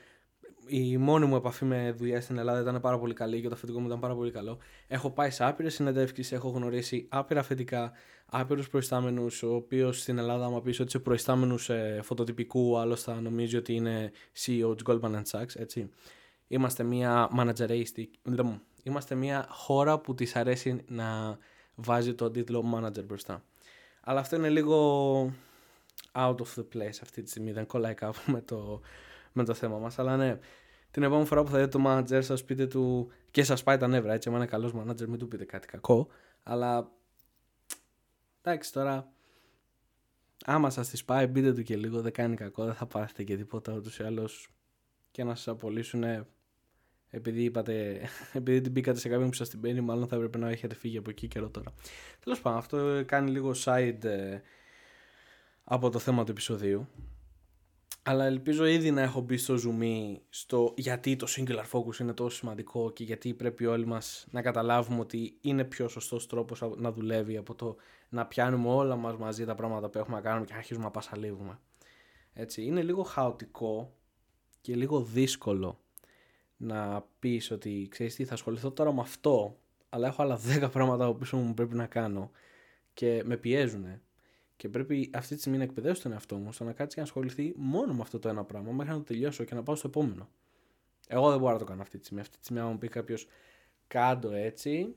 η 0.67 0.98
μόνη 0.98 1.25
μου 1.25 1.36
επαφή 1.36 1.65
με 1.65 1.91
δουλειά 1.98 2.22
στην 2.22 2.38
Ελλάδα 2.38 2.60
ήταν 2.60 2.81
πάρα 2.81 3.00
πολύ 3.00 3.13
καλή 3.13 3.41
και 3.41 3.48
το 3.48 3.53
αφεντικό 3.53 3.79
μου 3.79 3.88
ήταν 3.88 4.00
πάρα 4.00 4.15
πολύ 4.15 4.31
καλό. 4.31 4.57
Έχω 4.88 5.10
πάει 5.10 5.29
σε 5.29 5.45
άπειρες 5.45 5.74
συνεντεύξεις, 5.74 6.31
έχω 6.31 6.50
γνωρίσει 6.50 7.05
άπειρα 7.10 7.39
αφεντικά, 7.39 7.91
άπειρους 8.25 8.69
προϊστάμενους, 8.69 9.43
ο 9.43 9.55
οποίος 9.55 10.00
στην 10.00 10.17
Ελλάδα, 10.17 10.45
άμα 10.45 10.62
πεις 10.62 10.79
ότι 10.79 10.88
είσαι 10.88 11.00
προϊστάμενου 11.00 11.55
ε, 11.67 12.01
φωτοτυπικού, 12.01 12.77
άλλο 12.77 12.95
θα 12.95 13.22
νομίζει 13.22 13.57
ότι 13.57 13.74
είναι 13.74 14.12
CEO 14.45 14.75
της 14.75 14.86
Goldman 14.86 15.22
Sachs, 15.31 15.55
έτσι. 15.55 15.89
Είμαστε 16.48 16.84
μια 16.84 17.29
manageristic, 17.38 18.07
είμαστε 18.84 19.15
μια 19.15 19.45
χώρα 19.50 20.00
που 20.00 20.13
της 20.13 20.36
αρέσει 20.36 20.84
να 20.88 21.38
βάζει 21.75 22.13
το 22.13 22.31
τίτλο 22.31 22.63
manager 22.75 23.03
μπροστά. 23.05 23.43
Αλλά 24.01 24.19
αυτό 24.19 24.36
είναι 24.36 24.50
λίγο 24.50 25.34
out 26.12 26.36
of 26.36 26.53
the 26.55 26.65
place 26.74 27.00
αυτή 27.01 27.22
τη 27.24 27.29
στιγμή, 27.29 27.51
δεν 27.51 27.65
κολλάει 27.65 27.93
κάπου 27.93 28.19
με 28.25 28.41
το, 28.41 28.81
με 29.36 29.44
το 29.44 29.54
θέμα 29.54 29.77
μας. 29.77 30.00
Αλλά 30.00 30.18
ναι, 30.18 30.39
την 30.92 31.04
επόμενη 31.04 31.25
φορά 31.25 31.44
που 31.44 31.50
θα 31.50 31.58
δείτε 31.58 31.77
το 31.77 31.84
manager 31.88 32.24
σας 32.24 32.44
πείτε 32.44 32.68
του 32.68 33.12
και 33.32 33.44
σας 33.44 33.63
πάει 33.63 33.77
τα 33.77 33.88
νεύρα 33.88 34.13
έτσι, 34.13 34.30
άμα 34.30 34.38
είναι 34.38 34.48
καλός 34.48 34.74
manager 34.75 35.06
μην 35.06 35.18
του 35.18 35.27
πείτε 35.27 35.46
κάτι 35.46 35.68
κακό. 35.68 36.08
Αλλά 36.44 36.92
εντάξει 38.42 38.74
τώρα 38.74 39.12
άμα 40.46 40.70
σας 40.70 40.89
τη 40.89 41.04
πάει 41.06 41.27
μπείτε 41.27 41.54
του 41.54 41.63
και 41.63 41.77
λίγο 41.77 42.01
δεν 42.01 42.12
κάνει 42.12 42.36
κακό, 42.36 42.65
δεν 42.65 42.74
θα 42.74 42.86
πάθετε 42.86 43.24
και 43.24 43.38
τίποτα 43.38 43.74
ούτως 43.74 44.00
ή 44.00 44.04
άλλως 44.04 44.50
και 45.12 45.24
να 45.24 45.36
σας 45.36 45.48
απολύσουν 45.48 46.04
επειδή, 47.10 47.44
είπατε, 47.44 48.01
επειδή 48.34 48.62
την 48.62 48.72
μπήκατε 48.72 49.00
σε 49.00 49.10
κάποιον 49.10 49.30
που 49.30 49.36
σας 49.36 49.50
την 49.50 49.62
παίρνει, 49.62 49.82
μάλλον 49.82 50.08
θα 50.08 50.15
έπρεπε 50.15 50.38
να 50.38 50.50
έχετε 50.50 50.75
φύγει 50.75 50.98
από 50.98 51.10
εκεί 51.10 51.27
καιρό 51.27 51.50
τώρα. 51.50 51.74
Τέλος 52.24 52.42
πάντων, 52.42 52.60
αυτό 52.60 53.04
κάνει 53.06 53.32
λίγο 53.32 53.51
side 53.65 54.04
ε, 54.04 54.39
από 55.63 55.89
το 55.89 56.00
θέμα 56.00 56.24
του 56.24 56.32
επεισοδίου 56.32 56.88
αλλά 58.08 58.26
ελπίζω 58.26 58.66
ήδη 58.66 58.92
να 58.92 59.02
έχω 59.02 59.22
μπει 59.22 59.38
στο 59.38 59.56
zoom 59.56 60.16
στο 60.30 60.74
γιατί 60.78 61.16
το 61.16 61.28
singular 61.30 61.66
focus 61.72 62.00
είναι 62.00 62.14
τόσο 62.14 62.38
σημαντικό 62.38 62.92
και 62.92 63.04
γιατί 63.04 63.34
πρέπει 63.34 63.66
όλοι 63.66 63.86
μας 63.86 64.28
να 64.32 64.42
καταλάβουμε 64.42 65.00
ότι 65.00 65.38
είναι 65.42 65.64
πιο 65.64 65.88
σωστός 65.88 66.28
τρόπος 66.28 66.62
να 66.76 66.92
δουλεύει 66.92 67.38
από 67.38 67.56
το 67.56 67.76
να 68.10 68.26
πιάνουμε 68.26 68.70
όλα 68.70 68.96
μας 68.96 69.18
μαζί 69.18 69.46
τα 69.46 69.56
πράγματα 69.56 69.90
που 69.90 69.98
έχουμε 69.98 70.16
να 70.16 70.22
κάνουμε 70.22 70.46
και 70.46 70.52
να 70.52 70.58
αρχίζουμε 70.58 70.86
να 70.86 70.92
πασαλίβουμε. 70.92 71.60
Έτσι, 72.34 72.64
είναι 72.64 72.82
λίγο 72.82 73.04
χαοτικό 73.04 73.96
και 74.62 74.76
λίγο 74.76 75.02
δύσκολο 75.02 75.80
να 76.58 77.06
πεις 77.20 77.52
ότι 77.52 77.88
ξέρεις 77.92 78.16
τι 78.16 78.26
θα 78.26 78.34
ασχοληθώ 78.34 78.72
τώρα 78.72 78.94
με 78.94 79.02
αυτό 79.02 79.60
αλλά 79.90 80.08
έχω 80.08 80.22
άλλα 80.22 80.40
10 80.64 80.72
πράγματα 80.72 81.08
που 81.08 81.18
πίσω 81.18 81.38
μου 81.38 81.54
πρέπει 81.54 81.76
να 81.76 81.86
κάνω 81.86 82.32
και 82.94 83.22
με 83.26 83.38
πιέζουν 83.38 84.02
και 84.58 84.70
πρέπει 84.70 85.10
αυτή 85.14 85.34
τη 85.34 85.40
στιγμή 85.40 85.58
να 85.58 85.64
εκπαιδεύσω 85.64 86.04
τον 86.04 86.12
εαυτό 86.12 86.36
μου 86.36 86.52
στο 86.52 86.64
να 86.64 86.72
κάτσει 86.72 86.96
και 86.96 87.02
να 87.02 87.08
ασχοληθεί 87.08 87.54
μόνο 87.56 87.94
με 87.94 88.02
αυτό 88.02 88.20
το 88.20 88.30
ένα 88.30 88.44
πράγμα 88.44 88.72
μέχρι 88.72 88.92
να 88.92 88.98
το 88.98 89.04
τελειώσω 89.04 89.44
και 89.44 89.56
να 89.56 89.64
πάω 89.64 89.76
στο 89.76 89.88
επόμενο. 89.88 90.30
Εγώ 91.08 91.30
δεν 91.30 91.40
μπορώ 91.40 91.54
να 91.54 91.60
το 91.60 91.66
κάνω 91.66 91.82
αυτή 91.82 91.98
τη 91.98 92.04
στιγμή. 92.04 92.22
Αυτή 92.22 92.38
τη 92.38 92.44
στιγμή, 92.44 92.62
αν 92.62 92.72
μου 92.72 92.78
πει 92.78 92.88
κάποιος 92.88 93.28
κάντο 93.88 94.32
έτσι, 94.32 94.96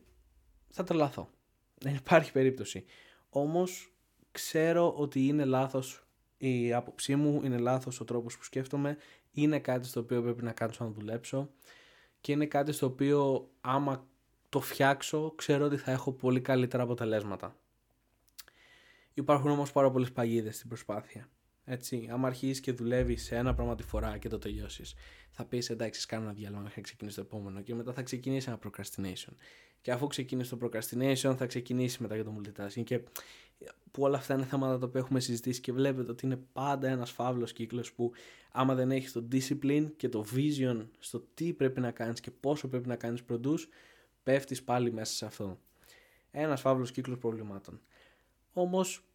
θα 0.68 0.84
τρελαθώ. 0.84 1.30
Δεν 1.78 1.94
υπάρχει 1.94 2.32
περίπτωση. 2.32 2.84
Όμως 3.28 3.92
ξέρω 4.32 4.94
ότι 4.96 5.26
είναι 5.26 5.44
λάθος 5.44 6.06
η 6.38 6.72
άποψή 6.72 7.16
μου, 7.16 7.40
είναι 7.44 7.58
λάθος 7.58 8.00
ο 8.00 8.04
τρόπος 8.04 8.36
που 8.36 8.44
σκέφτομαι, 8.44 8.96
είναι 9.32 9.58
κάτι 9.58 9.86
στο 9.86 10.00
οποίο 10.00 10.22
πρέπει 10.22 10.42
να 10.42 10.52
κάτσω 10.52 10.84
να 10.84 10.90
δουλέψω 10.90 11.50
και 12.20 12.32
είναι 12.32 12.46
κάτι 12.46 12.72
στο 12.72 12.86
οποίο 12.86 13.50
άμα 13.60 14.06
το 14.48 14.60
φτιάξω 14.60 15.32
ξέρω 15.36 15.64
ότι 15.64 15.76
θα 15.76 15.90
έχω 15.90 16.12
πολύ 16.12 16.40
καλύτερα 16.40 16.82
αποτελέσματα. 16.82 17.56
Υπάρχουν 19.18 19.50
όμως 19.50 19.72
πάρα 19.72 19.90
πολλές 19.90 20.12
παγίδες 20.12 20.56
στην 20.56 20.68
προσπάθεια. 20.68 21.28
Έτσι, 21.64 22.08
άμα 22.10 22.26
αρχίσεις 22.26 22.60
και 22.60 22.72
δουλεύεις 22.72 23.24
σε 23.24 23.36
ένα 23.36 23.54
πράγμα 23.54 23.74
τη 23.74 23.82
φορά 23.82 24.18
και 24.18 24.28
το 24.28 24.38
τελειώσεις, 24.38 24.94
θα 25.30 25.44
πεις 25.44 25.70
εντάξει, 25.70 26.06
κάνω 26.06 26.22
ένα 26.22 26.32
διάλογο 26.32 26.62
μέχρι 26.62 26.76
να 26.76 26.82
ξεκινήσει 26.82 27.16
το 27.16 27.22
επόμενο 27.22 27.60
και 27.60 27.74
μετά 27.74 27.92
θα 27.92 28.02
ξεκινήσει 28.02 28.48
ένα 28.48 28.58
procrastination. 28.64 29.32
Και 29.80 29.92
αφού 29.92 30.06
ξεκινήσει 30.06 30.56
το 30.56 30.58
procrastination, 30.62 31.34
θα 31.36 31.46
ξεκινήσει 31.46 32.02
μετά 32.02 32.14
για 32.14 32.24
το 32.24 32.40
multitasking. 32.40 32.82
Και 32.84 33.00
που 33.90 34.02
όλα 34.02 34.16
αυτά 34.16 34.34
είναι 34.34 34.44
θέματα 34.44 34.78
τα 34.78 34.86
οποία 34.86 35.00
έχουμε 35.00 35.20
συζητήσει 35.20 35.60
και 35.60 35.72
βλέπετε 35.72 36.10
ότι 36.10 36.26
είναι 36.26 36.40
πάντα 36.52 36.88
ένας 36.88 37.10
φαύλος 37.10 37.52
κύκλος 37.52 37.92
που 37.92 38.12
άμα 38.52 38.74
δεν 38.74 38.90
έχεις 38.90 39.12
το 39.12 39.28
discipline 39.32 39.86
και 39.96 40.08
το 40.08 40.24
vision 40.34 40.86
στο 40.98 41.26
τι 41.34 41.52
πρέπει 41.52 41.80
να 41.80 41.90
κάνεις 41.90 42.20
και 42.20 42.30
πόσο 42.30 42.68
πρέπει 42.68 42.88
να 42.88 42.96
κάνεις 42.96 43.22
produce, 43.30 43.68
πέφτεις 44.22 44.62
πάλι 44.62 44.92
μέσα 44.92 45.14
σε 45.14 45.26
αυτό. 45.26 45.58
Ένας 46.30 46.60
φαύλος 46.60 46.90
κύκλος 46.90 47.18
προβλημάτων. 47.18 47.80
Όμως 48.52 49.07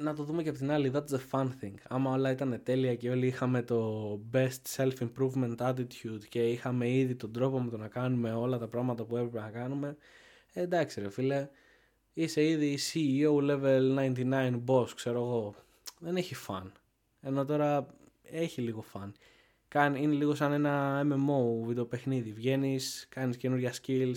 να 0.00 0.14
το 0.14 0.22
δούμε 0.22 0.42
και 0.42 0.48
από 0.48 0.58
την 0.58 0.70
άλλη, 0.70 0.90
that's 0.94 1.08
the 1.10 1.20
fun 1.30 1.48
thing. 1.60 1.74
Άμα 1.88 2.10
όλα 2.10 2.30
ήταν 2.30 2.60
τέλεια 2.62 2.94
και 2.94 3.10
όλοι 3.10 3.26
είχαμε 3.26 3.62
το 3.62 4.20
best 4.32 4.76
self-improvement 4.76 5.56
attitude 5.56 6.24
και 6.28 6.50
είχαμε 6.50 6.90
ήδη 6.90 7.14
τον 7.14 7.32
τρόπο 7.32 7.60
με 7.60 7.70
το 7.70 7.76
να 7.76 7.88
κάνουμε 7.88 8.32
όλα 8.32 8.58
τα 8.58 8.68
πράγματα 8.68 9.04
που 9.04 9.16
έπρεπε 9.16 9.40
να 9.40 9.50
κάνουμε, 9.50 9.96
ε, 10.52 10.60
εντάξει 10.60 11.00
ρε 11.00 11.10
φίλε, 11.10 11.48
είσαι 12.12 12.44
ήδη 12.44 12.78
CEO 12.92 13.50
level 13.50 14.12
99 14.14 14.60
boss, 14.66 14.88
ξέρω 14.94 15.18
εγώ. 15.18 15.54
Δεν 15.98 16.16
έχει 16.16 16.34
fun. 16.48 16.70
Ενώ 17.20 17.44
τώρα 17.44 17.86
έχει 18.22 18.60
λίγο 18.60 18.84
fun. 18.92 19.12
Είναι 19.74 20.14
λίγο 20.14 20.34
σαν 20.34 20.52
ένα 20.52 21.02
MMO 21.10 21.66
βιντεοπαιχνίδι. 21.66 22.32
Βγαίνεις, 22.32 23.06
κάνεις 23.08 23.36
καινούργια 23.36 23.74
skills, 23.82 24.16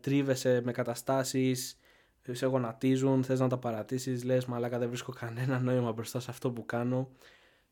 τρίβεσαι 0.00 0.60
με 0.64 0.72
καταστάσεις, 0.72 1.78
σε 2.30 2.46
γονατίζουν, 2.46 3.24
θες 3.24 3.40
να 3.40 3.48
τα 3.48 3.58
παρατήσεις, 3.58 4.24
λες 4.24 4.44
μαλάκα 4.44 4.78
δεν 4.78 4.88
βρίσκω 4.88 5.12
κανένα 5.12 5.60
νόημα 5.60 5.92
μπροστά 5.92 6.20
σε 6.20 6.30
αυτό 6.30 6.50
που 6.50 6.66
κάνω, 6.66 7.10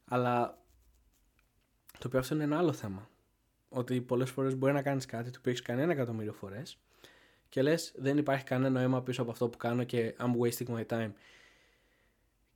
αλλά 0.04 0.59
το 1.99 2.07
οποίο 2.07 2.19
αυτό 2.19 2.35
είναι 2.35 2.45
ένα 2.45 2.59
άλλο 2.59 2.73
θέμα. 2.73 3.09
Ότι 3.69 4.00
πολλές 4.00 4.30
φορές 4.30 4.57
μπορεί 4.57 4.73
να 4.73 4.83
κάνεις 4.83 5.07
κάτι 5.07 5.30
το 5.30 5.37
οποίο 5.38 5.50
έχεις 5.50 5.62
κάνει 5.62 5.83
ένα 5.83 5.92
εκατομμύριο 5.92 6.33
φορές 6.33 6.78
Και 7.49 7.62
λες 7.62 7.92
δεν 7.97 8.19
υπάρχει 8.19 8.45
κανένα 8.45 8.78
νόημα 8.78 9.02
πίσω 9.02 9.23
από 9.23 9.30
αυτό 9.30 9.49
που 9.49 9.57
κάνω 9.57 9.85
και 9.85 10.14
I'm 10.19 10.33
wasting 10.40 10.76
my 10.76 10.87
time. 10.87 11.12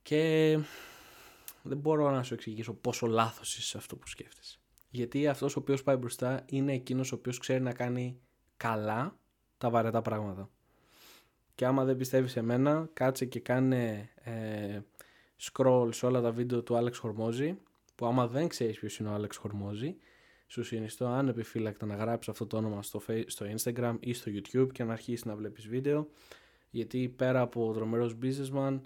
Και 0.01 0.59
δεν 1.61 1.77
μπορώ 1.77 2.11
να 2.11 2.23
σου 2.23 2.33
εξηγήσω 2.33 2.73
πόσο 2.73 3.07
λάθος 3.07 3.57
είσαι 3.57 3.67
σε 3.67 3.77
αυτό 3.77 3.95
που 3.95 4.07
σκέφτεσαι. 4.07 4.59
Γιατί 4.89 5.27
αυτός 5.27 5.55
ο 5.55 5.59
οποίος 5.59 5.83
πάει 5.83 5.95
μπροστά 5.95 6.43
είναι 6.45 6.73
εκείνος 6.73 7.11
ο 7.11 7.15
οποίος 7.15 7.37
ξέρει 7.37 7.61
να 7.61 7.73
κάνει 7.73 8.19
καλά 8.57 9.17
τα 9.57 9.69
βαρετά 9.69 10.01
πράγματα. 10.01 10.49
Και 11.55 11.65
άμα 11.65 11.83
δεν 11.83 11.97
πιστεύεις 11.97 12.31
σε 12.31 12.41
μένα, 12.41 12.89
κάτσε 12.93 13.25
και 13.25 13.39
κάνε 13.39 14.09
ε, 14.15 14.79
scroll 15.41 15.89
σε 15.91 16.05
όλα 16.05 16.21
τα 16.21 16.31
βίντεο 16.31 16.63
του 16.63 16.75
Άλεξ 16.77 16.97
Χορμόζη, 16.97 17.57
που 17.95 18.05
άμα 18.05 18.27
δεν 18.27 18.47
ξέρεις 18.47 18.79
ποιος 18.79 18.97
είναι 18.97 19.09
ο 19.09 19.13
Άλεξ 19.13 19.37
Χορμόζη, 19.37 19.95
σου 20.47 20.63
συνιστώ 20.63 21.05
ανεπιφύλακτα 21.05 21.85
να 21.85 21.95
γράψεις 21.95 22.31
αυτό 22.31 22.45
το 22.47 22.57
όνομα 22.57 22.81
στο, 22.83 23.01
στο 23.25 23.45
Instagram 23.55 23.95
ή 23.99 24.13
στο 24.13 24.31
YouTube 24.35 24.67
και 24.71 24.83
να 24.83 24.93
αρχίσεις 24.93 25.25
να 25.25 25.35
βλέπεις 25.35 25.67
βίντεο, 25.67 26.09
γιατί 26.69 27.13
πέρα 27.15 27.41
από 27.41 27.67
ο 27.67 27.73
δρομερός 27.73 28.17
businessman, 28.21 28.81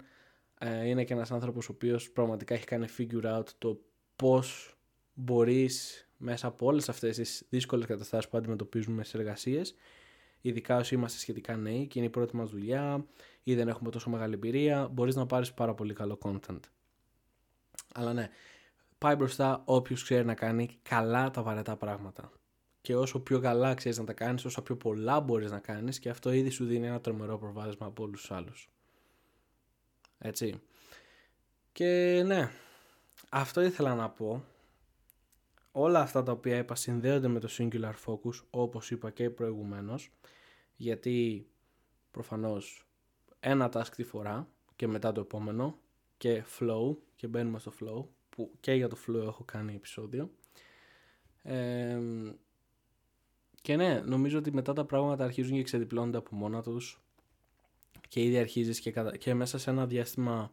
ε, 0.58 0.88
είναι 0.88 1.04
και 1.04 1.12
ένας 1.12 1.30
άνθρωπος 1.30 1.68
ο 1.68 1.72
οποίος 1.72 2.10
πραγματικά 2.10 2.54
έχει 2.54 2.64
κάνει 2.64 2.86
figure 2.98 3.38
out 3.38 3.46
το 3.58 3.80
πώς 4.16 4.76
μπορείς 5.14 6.08
μέσα 6.16 6.46
από 6.46 6.66
όλες 6.66 6.88
αυτές 6.88 7.16
τις 7.16 7.46
δύσκολες 7.48 7.86
καταστάσεις 7.86 8.30
που 8.30 8.36
αντιμετωπίζουμε 8.36 9.04
σε 9.04 9.18
εργασίες 9.18 9.74
ειδικά 10.40 10.76
όσοι 10.76 10.94
είμαστε 10.94 11.18
σχετικά 11.18 11.56
νέοι 11.56 11.86
και 11.86 11.98
είναι 11.98 12.08
η 12.08 12.10
πρώτη 12.10 12.36
μας 12.36 12.50
δουλειά 12.50 13.06
ή 13.42 13.54
δεν 13.54 13.68
έχουμε 13.68 13.90
τόσο 13.90 14.10
μεγάλη 14.10 14.34
εμπειρία, 14.34 14.88
μπορείς 14.88 15.14
να 15.14 15.26
πάρεις 15.26 15.52
πάρα 15.52 15.74
πολύ 15.74 15.94
καλό 15.94 16.18
content. 16.22 16.60
Αλλά 17.94 18.12
ναι, 18.12 18.30
πάει 18.98 19.14
μπροστά 19.14 19.62
όποιος 19.64 20.02
ξέρει 20.02 20.24
να 20.24 20.34
κάνει 20.34 20.78
καλά 20.82 21.30
τα 21.30 21.42
βαρετά 21.42 21.76
πράγματα. 21.76 22.32
Και 22.80 22.96
όσο 22.96 23.20
πιο 23.20 23.40
καλά 23.40 23.74
ξέρεις 23.74 23.98
να 23.98 24.04
τα 24.04 24.12
κάνεις, 24.12 24.44
όσο 24.44 24.62
πιο 24.62 24.76
πολλά 24.76 25.20
μπορείς 25.20 25.50
να 25.50 25.58
κάνεις 25.58 25.98
και 25.98 26.08
αυτό 26.08 26.32
ήδη 26.32 26.50
σου 26.50 26.64
δίνει 26.64 26.86
ένα 26.86 27.00
τρομερό 27.00 27.38
προβάδισμα 27.38 27.86
από 27.86 28.02
όλους 28.02 28.20
τους 28.20 28.30
άλλους. 28.30 28.70
Έτσι. 30.18 30.60
Και 31.72 32.22
ναι, 32.26 32.50
αυτό 33.28 33.60
ήθελα 33.60 33.94
να 33.94 34.10
πω. 34.10 34.44
Όλα 35.72 36.00
αυτά 36.00 36.22
τα 36.22 36.32
οποία 36.32 36.56
είπα 36.56 36.74
συνδέονται 36.74 37.28
με 37.28 37.40
το 37.40 37.48
Singular 37.50 37.94
Focus 38.06 38.44
όπως 38.50 38.90
είπα 38.90 39.10
και 39.10 39.30
προηγουμένως 39.30 40.10
γιατί 40.76 41.46
προφανώς 42.10 42.86
ένα 43.40 43.70
task 43.72 43.88
τη 43.96 44.04
φορά 44.04 44.48
και 44.76 44.86
μετά 44.86 45.12
το 45.12 45.20
επόμενο 45.20 45.78
και 46.16 46.44
flow 46.58 46.96
και 47.16 47.26
μπαίνουμε 47.26 47.58
στο 47.58 47.72
flow 47.80 48.04
που 48.30 48.52
και 48.60 48.72
για 48.72 48.88
το 48.88 48.96
flow 49.06 49.22
έχω 49.26 49.44
κάνει 49.44 49.74
επεισόδιο. 49.74 50.30
Και 53.62 53.76
ναι 53.76 54.00
νομίζω 54.00 54.38
ότι 54.38 54.52
μετά 54.52 54.72
τα 54.72 54.84
πράγματα 54.84 55.24
αρχίζουν 55.24 55.56
και 55.56 55.62
ξεδιπλώνονται 55.62 56.18
από 56.18 56.36
μόνα 56.36 56.62
τους 56.62 57.02
και 58.08 58.22
ήδη 58.22 58.38
αρχίζεις 58.38 58.80
και, 58.80 58.92
και 59.18 59.34
μέσα 59.34 59.58
σε 59.58 59.70
ένα 59.70 59.86
διάστημα 59.86 60.52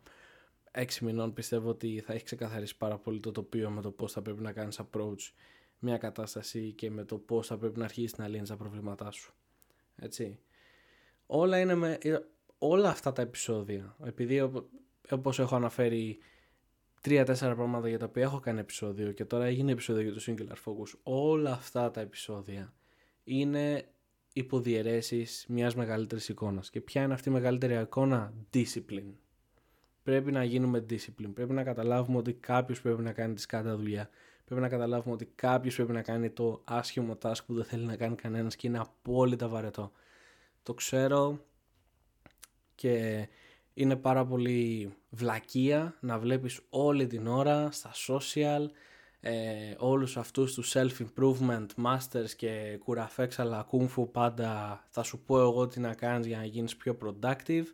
έξι 0.80 1.06
μηνών 1.06 1.34
πιστεύω 1.34 1.70
ότι 1.70 2.02
θα 2.06 2.14
έχει 2.14 2.24
ξεκαθαρίσει 2.24 2.78
πάρα 2.78 2.98
πολύ 2.98 3.20
το 3.20 3.32
τοπίο 3.32 3.70
με 3.70 3.82
το 3.82 3.92
πώς 3.92 4.12
θα 4.12 4.22
πρέπει 4.22 4.42
να 4.42 4.52
κάνεις 4.52 4.82
approach 4.82 5.32
μια 5.80 5.98
κατάσταση 5.98 6.72
και 6.72 6.92
με 6.92 7.04
το 7.04 7.18
πώς 7.18 7.48
θα 7.48 7.58
πρέπει 7.58 7.80
να 7.80 7.86
αρχίσεις 7.86 8.18
να 8.18 8.28
λύνεις 8.28 8.50
τα 8.50 8.56
προβλήματά 8.56 9.12
σου. 9.12 9.34
Έτσι. 9.96 10.40
Όλα 11.26 11.60
είναι 11.60 11.76
με... 11.76 11.98
Ε, 12.02 12.18
όλα 12.58 12.90
αυτά 12.90 13.14
τα 13.14 13.22
επεισόδια, 13.22 13.96
επειδή 14.04 14.52
όπως 15.10 15.40
έχω 15.40 15.56
αναφέρει 15.56 16.18
τρία-τέσσερα 17.02 17.56
πράγματα 17.56 17.90
για 17.90 18.00
τα 18.00 18.06
οποία 18.06 18.24
έχω 18.24 18.40
κάνει 18.40 18.60
επεισόδιο 18.60 19.12
και 19.12 19.26
τώρα 19.26 19.46
έγινε 19.46 19.72
επεισόδιο 19.72 20.02
για 20.02 20.14
το 20.14 20.22
Singular 20.26 20.72
Focus, 20.72 21.00
όλα 21.04 21.52
αυτά 21.52 21.92
τα 21.92 22.02
επεισόδια 22.02 22.74
είναι 23.24 23.92
υποδιαιρέσεις 24.34 25.46
μιας 25.48 25.76
μεγαλύτερης 25.76 26.30
εικόνας. 26.30 26.70
Και 26.70 26.82
ποια 26.82 27.04
είναι 27.04 27.14
αυτή 27.14 27.30
η 27.30 27.32
μεγαλύτερη 27.32 27.82
εικόνα; 27.82 28.34
Discipline 28.54 29.14
πρέπει 30.08 30.32
να 30.32 30.44
γίνουμε 30.44 30.86
discipline. 30.90 31.34
Πρέπει 31.34 31.54
να 31.54 31.64
καταλάβουμε 31.64 32.18
ότι 32.18 32.34
κάποιος 32.34 32.82
πρέπει 32.82 33.02
να 33.02 33.12
κάνει 33.12 33.34
τη 33.34 33.42
σκάτα 33.42 33.76
δουλειά. 33.76 34.10
Πρέπει 34.46 34.62
να 34.62 34.70
καταλάβουμε 34.70 35.14
ότι 35.14 35.26
κάποιος 35.36 35.76
πρέπει 35.76 35.92
να 35.92 36.02
κάνει 36.02 36.30
το 36.30 36.62
άσχημο 36.64 37.18
task 37.22 37.46
που 37.46 37.54
δεν 37.54 37.64
θέλει 37.64 37.86
να 37.86 37.96
κάνει 37.96 38.16
κανένας 38.16 38.56
και 38.56 38.68
είναι 38.68 38.80
απόλυτα 38.80 39.48
βαρετό. 39.48 39.92
Το 40.64 40.74
ξέρω 40.74 41.40
και 42.76 43.28
είναι 43.74 43.96
πάρα 43.96 44.26
πολύ 44.26 44.94
βλακεία 45.10 45.98
να 46.00 46.20
βλέπεις 46.20 46.60
όλη 46.70 47.08
την 47.08 47.28
ώρα 47.28 47.72
στα 47.72 47.92
social 48.08 48.66
ε, 49.20 49.76
όλους 49.78 50.18
αυτούς 50.18 50.54
τους 50.54 50.76
self-improvement 50.76 51.68
masters 51.84 52.30
και 52.38 52.80
κουραφέξαλα 52.84 53.64
κούμφου 53.64 54.12
πάντα 54.12 54.84
θα 54.90 55.04
σου 55.04 55.20
πω 55.20 55.40
εγώ 55.40 55.68
τι 55.68 55.80
να 55.80 55.94
κάνεις 55.94 56.28
για 56.28 56.38
να 56.38 56.46
γίνεις 56.46 56.76
πιο 56.76 56.98
productive 57.04 57.66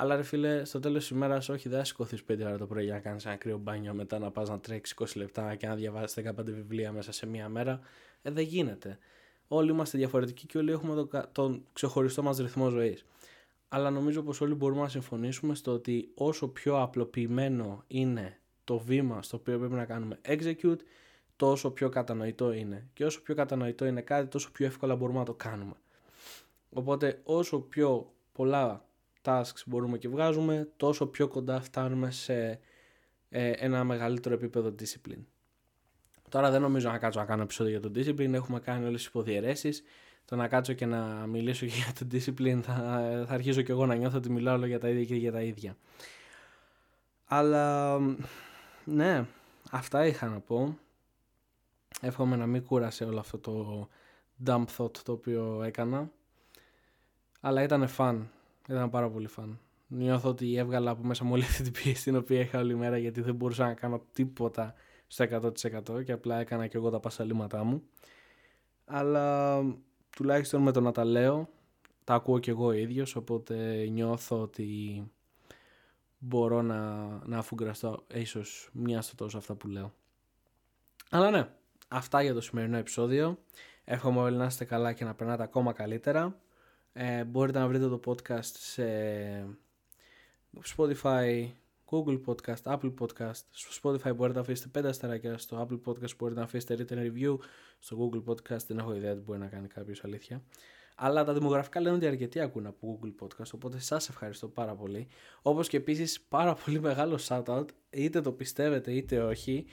αλλά 0.00 0.16
ρε 0.16 0.22
φίλε, 0.22 0.64
στο 0.64 0.80
τέλος 0.80 1.00
της 1.00 1.10
ημέρας, 1.10 1.48
όχι, 1.48 1.68
δεν 1.68 1.78
θα 1.78 1.84
σηκωθείς 1.84 2.24
5 2.24 2.44
ώρα 2.44 2.58
το 2.58 2.66
πρωί 2.66 2.84
για 2.84 2.92
να 2.92 3.00
κάνεις 3.00 3.26
ένα 3.26 3.36
κρύο 3.36 3.58
μπάνιο, 3.58 3.94
μετά 3.94 4.18
να 4.18 4.30
πας 4.30 4.48
να 4.48 4.60
τρέξεις 4.60 4.96
20 5.00 5.06
λεπτά 5.14 5.54
και 5.54 5.66
να 5.66 5.74
διαβάσεις 5.74 6.24
15 6.24 6.32
βιβλία 6.44 6.92
μέσα 6.92 7.12
σε 7.12 7.26
μία 7.26 7.48
μέρα. 7.48 7.80
Ε, 8.22 8.30
δεν 8.30 8.44
γίνεται. 8.44 8.98
Όλοι 9.48 9.70
είμαστε 9.70 9.98
διαφορετικοί 9.98 10.46
και 10.46 10.58
όλοι 10.58 10.70
έχουμε 10.70 10.94
τον, 10.94 11.10
τον 11.32 11.64
ξεχωριστό 11.72 12.22
μας 12.22 12.38
ρυθμό 12.38 12.68
ζωής. 12.68 13.04
Αλλά 13.68 13.90
νομίζω 13.90 14.22
πως 14.22 14.40
όλοι 14.40 14.54
μπορούμε 14.54 14.80
να 14.80 14.88
συμφωνήσουμε 14.88 15.54
στο 15.54 15.72
ότι 15.72 16.10
όσο 16.14 16.48
πιο 16.48 16.82
απλοποιημένο 16.82 17.84
είναι 17.86 18.38
το 18.64 18.78
βήμα 18.78 19.22
στο 19.22 19.36
οποίο 19.36 19.58
πρέπει 19.58 19.74
να 19.74 19.84
κάνουμε 19.84 20.20
execute, 20.28 20.80
τόσο 21.36 21.70
πιο 21.70 21.88
κατανοητό 21.88 22.52
είναι. 22.52 22.88
Και 22.92 23.04
όσο 23.04 23.22
πιο 23.22 23.34
κατανοητό 23.34 23.84
είναι 23.86 24.00
κάτι, 24.00 24.26
τόσο 24.28 24.50
πιο 24.50 24.66
εύκολα 24.66 24.96
μπορούμε 24.96 25.18
να 25.18 25.24
το 25.24 25.34
κάνουμε. 25.34 25.74
Οπότε 26.70 27.20
όσο 27.24 27.60
πιο 27.60 28.12
πολλά 28.32 28.84
tasks 29.24 29.62
μπορούμε 29.66 29.98
και 29.98 30.08
βγάζουμε, 30.08 30.68
τόσο 30.76 31.06
πιο 31.06 31.28
κοντά 31.28 31.60
φτάνουμε 31.60 32.10
σε 32.10 32.60
ε, 33.28 33.50
ένα 33.50 33.84
μεγαλύτερο 33.84 34.34
επίπεδο 34.34 34.74
discipline. 34.78 35.24
Τώρα 36.28 36.50
δεν 36.50 36.60
νομίζω 36.60 36.90
να 36.90 36.98
κάτσω 36.98 37.18
να 37.18 37.24
κάνω 37.24 37.42
επεισόδιο 37.42 37.78
για 37.78 37.80
το 37.80 37.90
discipline, 37.94 38.32
έχουμε 38.32 38.60
κάνει 38.60 38.86
όλες 38.86 39.00
τις 39.00 39.06
υποδιαιρέσεις. 39.06 39.82
Το 40.24 40.36
να 40.36 40.48
κάτσω 40.48 40.72
και 40.72 40.86
να 40.86 41.26
μιλήσω 41.26 41.66
για 41.66 41.92
το 41.98 42.06
discipline 42.12 42.60
θα, 42.62 42.74
θα 43.26 43.34
αρχίσω 43.34 43.62
και 43.62 43.72
εγώ 43.72 43.86
να 43.86 43.94
νιώθω 43.94 44.16
ότι 44.16 44.30
μιλάω 44.30 44.54
όλο 44.54 44.66
για 44.66 44.78
τα 44.78 44.88
ίδια 44.88 45.04
και 45.04 45.14
για 45.14 45.32
τα 45.32 45.42
ίδια. 45.42 45.76
Αλλά 47.24 47.98
ναι, 48.84 49.26
αυτά 49.70 50.06
είχα 50.06 50.28
να 50.28 50.40
πω. 50.40 50.78
Εύχομαι 52.00 52.36
να 52.36 52.46
μην 52.46 52.64
κούρασε 52.64 53.04
όλο 53.04 53.18
αυτό 53.18 53.38
το 53.38 53.88
dump 54.46 54.64
thought 54.76 54.96
το 54.96 55.12
οποίο 55.12 55.62
έκανα. 55.62 56.10
Αλλά 57.40 57.62
ήταν 57.62 57.88
fun. 57.96 58.18
Ήταν 58.68 58.90
πάρα 58.90 59.10
πολύ 59.10 59.26
φαν. 59.26 59.58
Νιώθω 59.86 60.28
ότι 60.28 60.56
έβγαλα 60.56 60.90
από 60.90 61.06
μέσα 61.06 61.24
μου 61.24 61.32
όλη 61.32 61.42
αυτή 61.42 61.62
την 61.62 61.72
πίεση 61.72 62.02
την 62.04 62.16
οποία 62.16 62.40
είχα 62.40 62.58
όλη 62.58 62.74
μέρα 62.74 62.98
γιατί 62.98 63.20
δεν 63.20 63.34
μπορούσα 63.34 63.64
να 63.64 63.74
κάνω 63.74 64.02
τίποτα 64.12 64.74
στο 65.06 65.24
100% 65.90 66.04
και 66.04 66.12
απλά 66.12 66.38
έκανα 66.40 66.66
και 66.66 66.76
εγώ 66.76 66.90
τα 66.90 67.00
πασαλήματά 67.00 67.64
μου. 67.64 67.82
Αλλά 68.84 69.58
τουλάχιστον 70.10 70.62
με 70.62 70.72
το 70.72 70.80
να 70.80 70.92
τα 70.92 71.04
λέω 71.04 71.48
τα 72.04 72.14
ακούω 72.14 72.38
και 72.38 72.50
εγώ 72.50 72.72
ίδιος 72.72 73.16
οπότε 73.16 73.86
νιώθω 73.90 74.40
ότι 74.40 75.04
μπορώ 76.18 76.62
να, 76.62 77.06
να 77.24 77.38
αφουγκραστώ 77.38 78.04
ίσως 78.14 78.70
μια 78.72 79.02
στο 79.02 79.14
τόσο 79.14 79.38
αυτά 79.38 79.54
που 79.54 79.68
λέω. 79.68 79.92
Αλλά 81.10 81.30
ναι, 81.30 81.48
αυτά 81.88 82.22
για 82.22 82.34
το 82.34 82.40
σημερινό 82.40 82.76
επεισόδιο. 82.76 83.38
Εύχομαι 83.84 84.20
όλοι 84.20 84.36
να 84.36 84.44
είστε 84.44 84.64
καλά 84.64 84.92
και 84.92 85.04
να 85.04 85.14
περνάτε 85.14 85.42
ακόμα 85.42 85.72
καλύτερα. 85.72 86.40
Ε, 86.92 87.24
μπορείτε 87.24 87.58
να 87.58 87.68
βρείτε 87.68 87.88
το 87.88 88.00
podcast 88.06 88.42
σε 88.42 88.84
Spotify, 90.76 91.48
Google 91.90 92.20
Podcast, 92.26 92.62
Apple 92.62 92.94
Podcast. 93.00 93.40
Στο 93.50 93.90
Spotify 93.90 94.16
μπορείτε 94.16 94.34
να 94.34 94.40
αφήσετε 94.40 94.80
5 94.80 94.84
αστεράκια, 94.84 95.38
στο 95.38 95.68
Apple 95.68 95.80
Podcast 95.88 96.16
μπορείτε 96.18 96.38
να 96.38 96.46
αφήσετε 96.46 96.76
written 96.78 96.98
review, 96.98 97.36
στο 97.78 98.10
Google 98.12 98.30
Podcast 98.30 98.62
δεν 98.66 98.78
έχω 98.78 98.94
ιδέα 98.94 99.14
τι 99.14 99.20
μπορεί 99.20 99.38
να 99.38 99.46
κάνει 99.46 99.68
κάποιος 99.68 100.04
αλήθεια. 100.04 100.42
Αλλά 100.96 101.24
τα 101.24 101.32
δημογραφικά 101.32 101.80
λένε 101.80 101.96
ότι 101.96 102.06
αρκετοί 102.06 102.40
ακούν 102.40 102.66
από 102.66 102.98
Google 103.02 103.24
Podcast, 103.24 103.50
οπότε 103.54 103.78
σας 103.78 104.08
ευχαριστώ 104.08 104.48
πάρα 104.48 104.74
πολύ. 104.74 105.08
Όπως 105.42 105.68
και 105.68 105.76
επίσης 105.76 106.20
πάρα 106.20 106.54
πολύ 106.54 106.80
μεγάλο 106.80 107.18
shoutout, 107.28 107.64
είτε 107.90 108.20
το 108.20 108.32
πιστεύετε 108.32 108.92
είτε 108.92 109.22
όχι, 109.22 109.66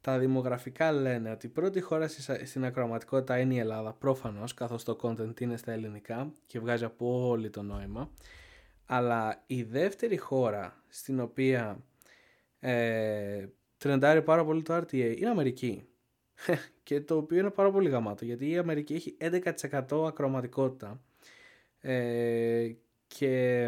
τα 0.00 0.18
δημογραφικά 0.18 0.92
λένε 0.92 1.30
ότι 1.30 1.46
η 1.46 1.48
πρώτη 1.48 1.80
χώρα 1.80 2.08
στην 2.44 2.64
ακροαματικότητα 2.64 3.38
είναι 3.38 3.54
η 3.54 3.58
Ελλάδα, 3.58 3.92
προφανώς, 3.92 4.54
καθώς 4.54 4.84
το 4.84 4.98
content 5.02 5.40
είναι 5.40 5.56
στα 5.56 5.72
ελληνικά 5.72 6.32
και 6.46 6.60
βγάζει 6.60 6.84
από 6.84 7.26
όλη 7.28 7.50
το 7.50 7.62
νόημα. 7.62 8.10
Αλλά 8.86 9.42
η 9.46 9.62
δεύτερη 9.62 10.16
χώρα 10.16 10.82
στην 10.88 11.20
οποία 11.20 11.84
ε, 12.60 13.46
τρεντάρει 13.78 14.22
πάρα 14.22 14.44
πολύ 14.44 14.62
το 14.62 14.76
RTA 14.76 14.92
είναι 14.92 15.14
η 15.18 15.26
Αμερική. 15.26 15.88
και 16.82 17.00
το 17.00 17.16
οποίο 17.16 17.38
είναι 17.38 17.50
πάρα 17.50 17.70
πολύ 17.70 17.88
γαμάτο 17.88 18.24
γιατί 18.24 18.50
η 18.50 18.58
Αμερική 18.58 18.94
έχει 18.94 19.16
11% 19.90 20.06
ακροαματικότητα. 20.06 21.00
Ε, 21.80 22.72
και 23.06 23.64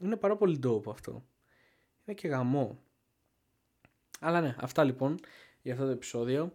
είναι 0.00 0.16
πάρα 0.18 0.36
πολύ 0.36 0.58
dope 0.62 0.86
αυτό. 0.90 1.24
Είναι 2.04 2.16
και 2.16 2.28
γαμό. 2.28 2.78
Αλλά 4.18 4.40
ναι, 4.40 4.54
αυτά 4.58 4.84
λοιπόν 4.84 5.18
για 5.62 5.72
αυτό 5.72 5.84
το 5.84 5.90
επεισόδιο. 5.90 6.54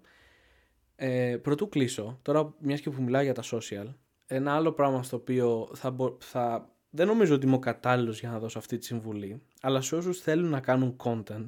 Ε, 0.96 1.38
πρωτού 1.42 1.70
κλείσω, 1.70 2.20
τώρα 2.22 2.54
μιας 2.60 2.82
και 2.82 2.90
που 2.90 3.02
μιλάω 3.02 3.22
για 3.22 3.34
τα 3.34 3.44
social, 3.52 3.86
ένα 4.26 4.56
άλλο 4.56 4.72
πράγμα 4.72 5.04
στο 5.04 5.18
οποίο 5.18 5.70
θα, 5.74 5.96
θα... 6.20 6.70
δεν 6.90 7.08
νομίζω 7.08 7.36
ότι 7.36 7.46
είμαι 7.46 7.56
ο 7.56 7.60
κατάλληλος 7.60 8.20
για 8.20 8.30
να 8.30 8.40
δώσω 8.40 8.58
αυτή 8.58 8.78
τη 8.78 8.86
συμβουλή, 8.86 9.42
αλλά 9.62 9.82
σε 9.82 9.96
όσους 9.96 10.20
θέλουν 10.20 10.50
να 10.50 10.60
κάνουν 10.60 10.96
content, 11.04 11.48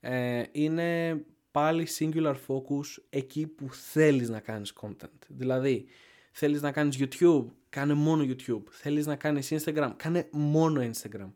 ε, 0.00 0.42
είναι 0.52 1.20
πάλι 1.50 1.86
singular 1.98 2.34
focus 2.46 3.02
εκεί 3.10 3.46
που 3.46 3.74
θέλεις 3.74 4.28
να 4.28 4.40
κάνεις 4.40 4.72
content. 4.80 5.26
Δηλαδή, 5.28 5.86
θέλεις 6.32 6.62
να 6.62 6.72
κάνεις 6.72 6.96
YouTube, 7.00 7.44
κάνε 7.68 7.94
μόνο 7.94 8.24
YouTube. 8.24 8.62
Θέλεις 8.70 9.06
να 9.06 9.16
κάνεις 9.16 9.52
Instagram, 9.52 9.92
κάνε 9.96 10.28
μόνο 10.32 10.90
Instagram. 10.90 11.32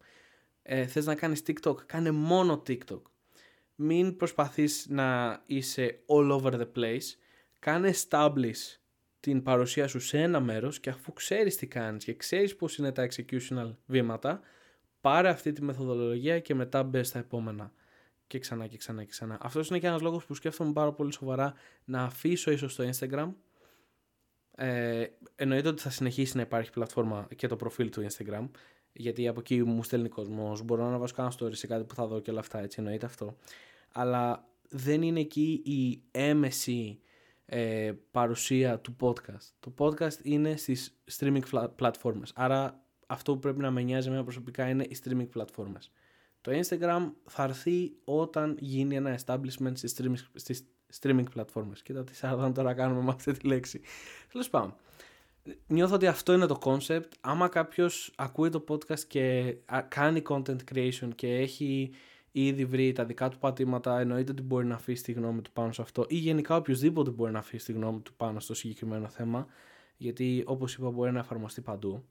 Ε, 0.62 0.86
θες 0.86 1.06
να 1.06 1.14
κάνεις 1.14 1.42
TikTok, 1.46 1.74
κάνε 1.86 2.10
μόνο 2.10 2.62
TikTok. 2.66 3.02
Μην 3.84 4.16
προσπαθείς 4.16 4.86
να 4.88 5.40
είσαι 5.46 5.98
all 6.06 6.40
over 6.40 6.52
the 6.52 6.66
place. 6.76 7.16
Κάνε 7.58 7.92
establish 7.94 8.76
την 9.20 9.42
παρουσία 9.42 9.86
σου 9.86 10.00
σε 10.00 10.18
ένα 10.18 10.40
μέρος 10.40 10.80
και 10.80 10.90
αφού 10.90 11.12
ξέρεις 11.12 11.56
τι 11.56 11.66
κάνεις 11.66 12.04
και 12.04 12.14
ξέρεις 12.14 12.56
πώς 12.56 12.76
είναι 12.76 12.92
τα 12.92 13.08
executional 13.08 13.74
βήματα, 13.86 14.40
πάρε 15.00 15.28
αυτή 15.28 15.52
τη 15.52 15.62
μεθοδολογία 15.62 16.38
και 16.38 16.54
μετά 16.54 16.82
μπε 16.82 17.02
στα 17.02 17.18
επόμενα 17.18 17.72
και 18.26 18.38
ξανά 18.38 18.66
και 18.66 18.76
ξανά 18.76 19.02
και 19.04 19.10
ξανά. 19.10 19.38
Αυτός 19.40 19.68
είναι 19.68 19.78
και 19.78 19.86
ένας 19.86 20.00
λόγος 20.00 20.24
που 20.24 20.34
σκέφτομαι 20.34 20.72
πάρα 20.72 20.92
πολύ 20.92 21.12
σοβαρά 21.12 21.54
να 21.84 22.02
αφήσω 22.02 22.50
ίσως 22.50 22.74
το 22.74 22.90
Instagram. 22.90 23.32
Ε, 24.54 25.06
εννοείται 25.34 25.68
ότι 25.68 25.82
θα 25.82 25.90
συνεχίσει 25.90 26.36
να 26.36 26.42
υπάρχει 26.42 26.70
πλατφόρμα 26.70 27.28
και 27.36 27.46
το 27.46 27.56
προφίλ 27.56 27.90
του 27.90 28.06
Instagram 28.10 28.48
γιατί 28.92 29.28
από 29.28 29.40
εκεί 29.40 29.62
μου 29.62 29.82
στέλνει 29.82 30.08
κόσμος. 30.08 30.62
Μπορώ 30.62 30.82
να 30.82 30.88
αναβάσω 30.88 31.14
κάνα 31.14 31.32
story 31.38 31.54
σε 31.54 31.66
κάτι 31.66 31.84
που 31.84 31.94
θα 31.94 32.06
δω 32.06 32.20
και 32.20 32.30
όλα 32.30 32.40
αυτά, 32.40 32.60
έτσι 32.60 32.76
εννοείται 32.80 33.06
αυτό. 33.06 33.36
Αλλά 33.92 34.48
δεν 34.68 35.02
είναι 35.02 35.20
εκεί 35.20 35.62
η 35.64 36.02
έμεση 36.10 37.00
ε, 37.46 37.92
παρουσία 38.10 38.78
του 38.78 38.96
podcast. 39.00 39.50
Το 39.60 39.74
podcast 39.78 40.22
είναι 40.22 40.56
στις 40.56 40.98
streaming 41.18 41.68
platforms. 41.78 42.28
Άρα 42.34 42.84
αυτό 43.06 43.32
που 43.32 43.38
πρέπει 43.38 43.60
να 43.60 43.70
με 43.70 43.82
νοιάζει 43.82 44.06
εμένα 44.06 44.22
προσωπικά 44.22 44.68
είναι 44.68 44.82
οι 44.82 44.96
streaming 45.04 45.28
platforms. 45.36 45.88
Το 46.40 46.52
Instagram 46.52 47.12
θα 47.24 47.42
έρθει 47.42 47.92
όταν 48.04 48.56
γίνει 48.60 48.96
ένα 48.96 49.18
establishment 49.24 49.72
στις 49.74 49.96
streaming, 49.98 50.14
στις 50.34 50.64
streaming 51.00 51.24
platforms. 51.36 51.78
Κοίτα 51.82 52.04
τι 52.04 52.14
σάρδαν 52.14 52.54
τώρα 52.54 52.74
κάνουμε 52.74 53.02
με 53.02 53.10
αυτή 53.10 53.32
τη 53.32 53.46
λέξη. 53.46 53.80
Τέλος 54.32 54.48
πάντων. 54.48 54.74
Νιώθω 55.66 55.94
ότι 55.94 56.06
αυτό 56.06 56.32
είναι 56.32 56.46
το 56.46 56.58
concept. 56.62 57.08
Άμα 57.20 57.48
κάποιος 57.48 58.12
ακούει 58.16 58.48
το 58.48 58.64
podcast 58.68 59.00
και 59.00 59.56
κάνει 59.88 60.22
content 60.28 60.56
creation 60.74 61.08
και 61.14 61.34
έχει 61.34 61.90
ήδη 62.32 62.64
βρει 62.64 62.92
τα 62.92 63.04
δικά 63.04 63.28
του 63.28 63.38
πατήματα, 63.38 64.00
εννοείται 64.00 64.32
ότι 64.32 64.42
μπορεί 64.42 64.66
να 64.66 64.74
αφήσει 64.74 65.02
τη 65.02 65.12
γνώμη 65.12 65.42
του 65.42 65.52
πάνω 65.52 65.72
σε 65.72 65.82
αυτό 65.82 66.04
ή 66.08 66.16
γενικά 66.16 66.56
οποιοδήποτε 66.56 67.10
μπορεί 67.10 67.32
να 67.32 67.38
αφήσει 67.38 67.66
τη 67.66 67.72
γνώμη 67.72 68.00
του 68.00 68.14
πάνω 68.14 68.40
στο 68.40 68.54
συγκεκριμένο 68.54 69.08
θέμα 69.08 69.46
γιατί 69.96 70.42
όπως 70.46 70.74
είπα 70.74 70.90
μπορεί 70.90 71.12
να 71.12 71.18
εφαρμοστεί 71.18 71.60
παντού. 71.60 72.04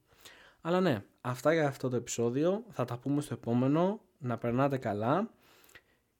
Αλλά 0.61 0.81
ναι, 0.81 1.03
αυτά 1.21 1.53
για 1.53 1.67
αυτό 1.67 1.89
το 1.89 1.95
επεισόδιο. 1.95 2.63
Θα 2.69 2.85
τα 2.85 2.97
πούμε 2.97 3.21
στο 3.21 3.33
επόμενο. 3.33 4.01
Να 4.17 4.37
περνάτε 4.37 4.77
καλά 4.77 5.29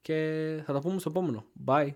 και 0.02 0.62
θα 0.66 0.74
τα 0.74 0.80
πούμε 0.80 1.00
στο 1.00 1.10
επόμενο. 1.10 1.46
Bye! 1.66 1.90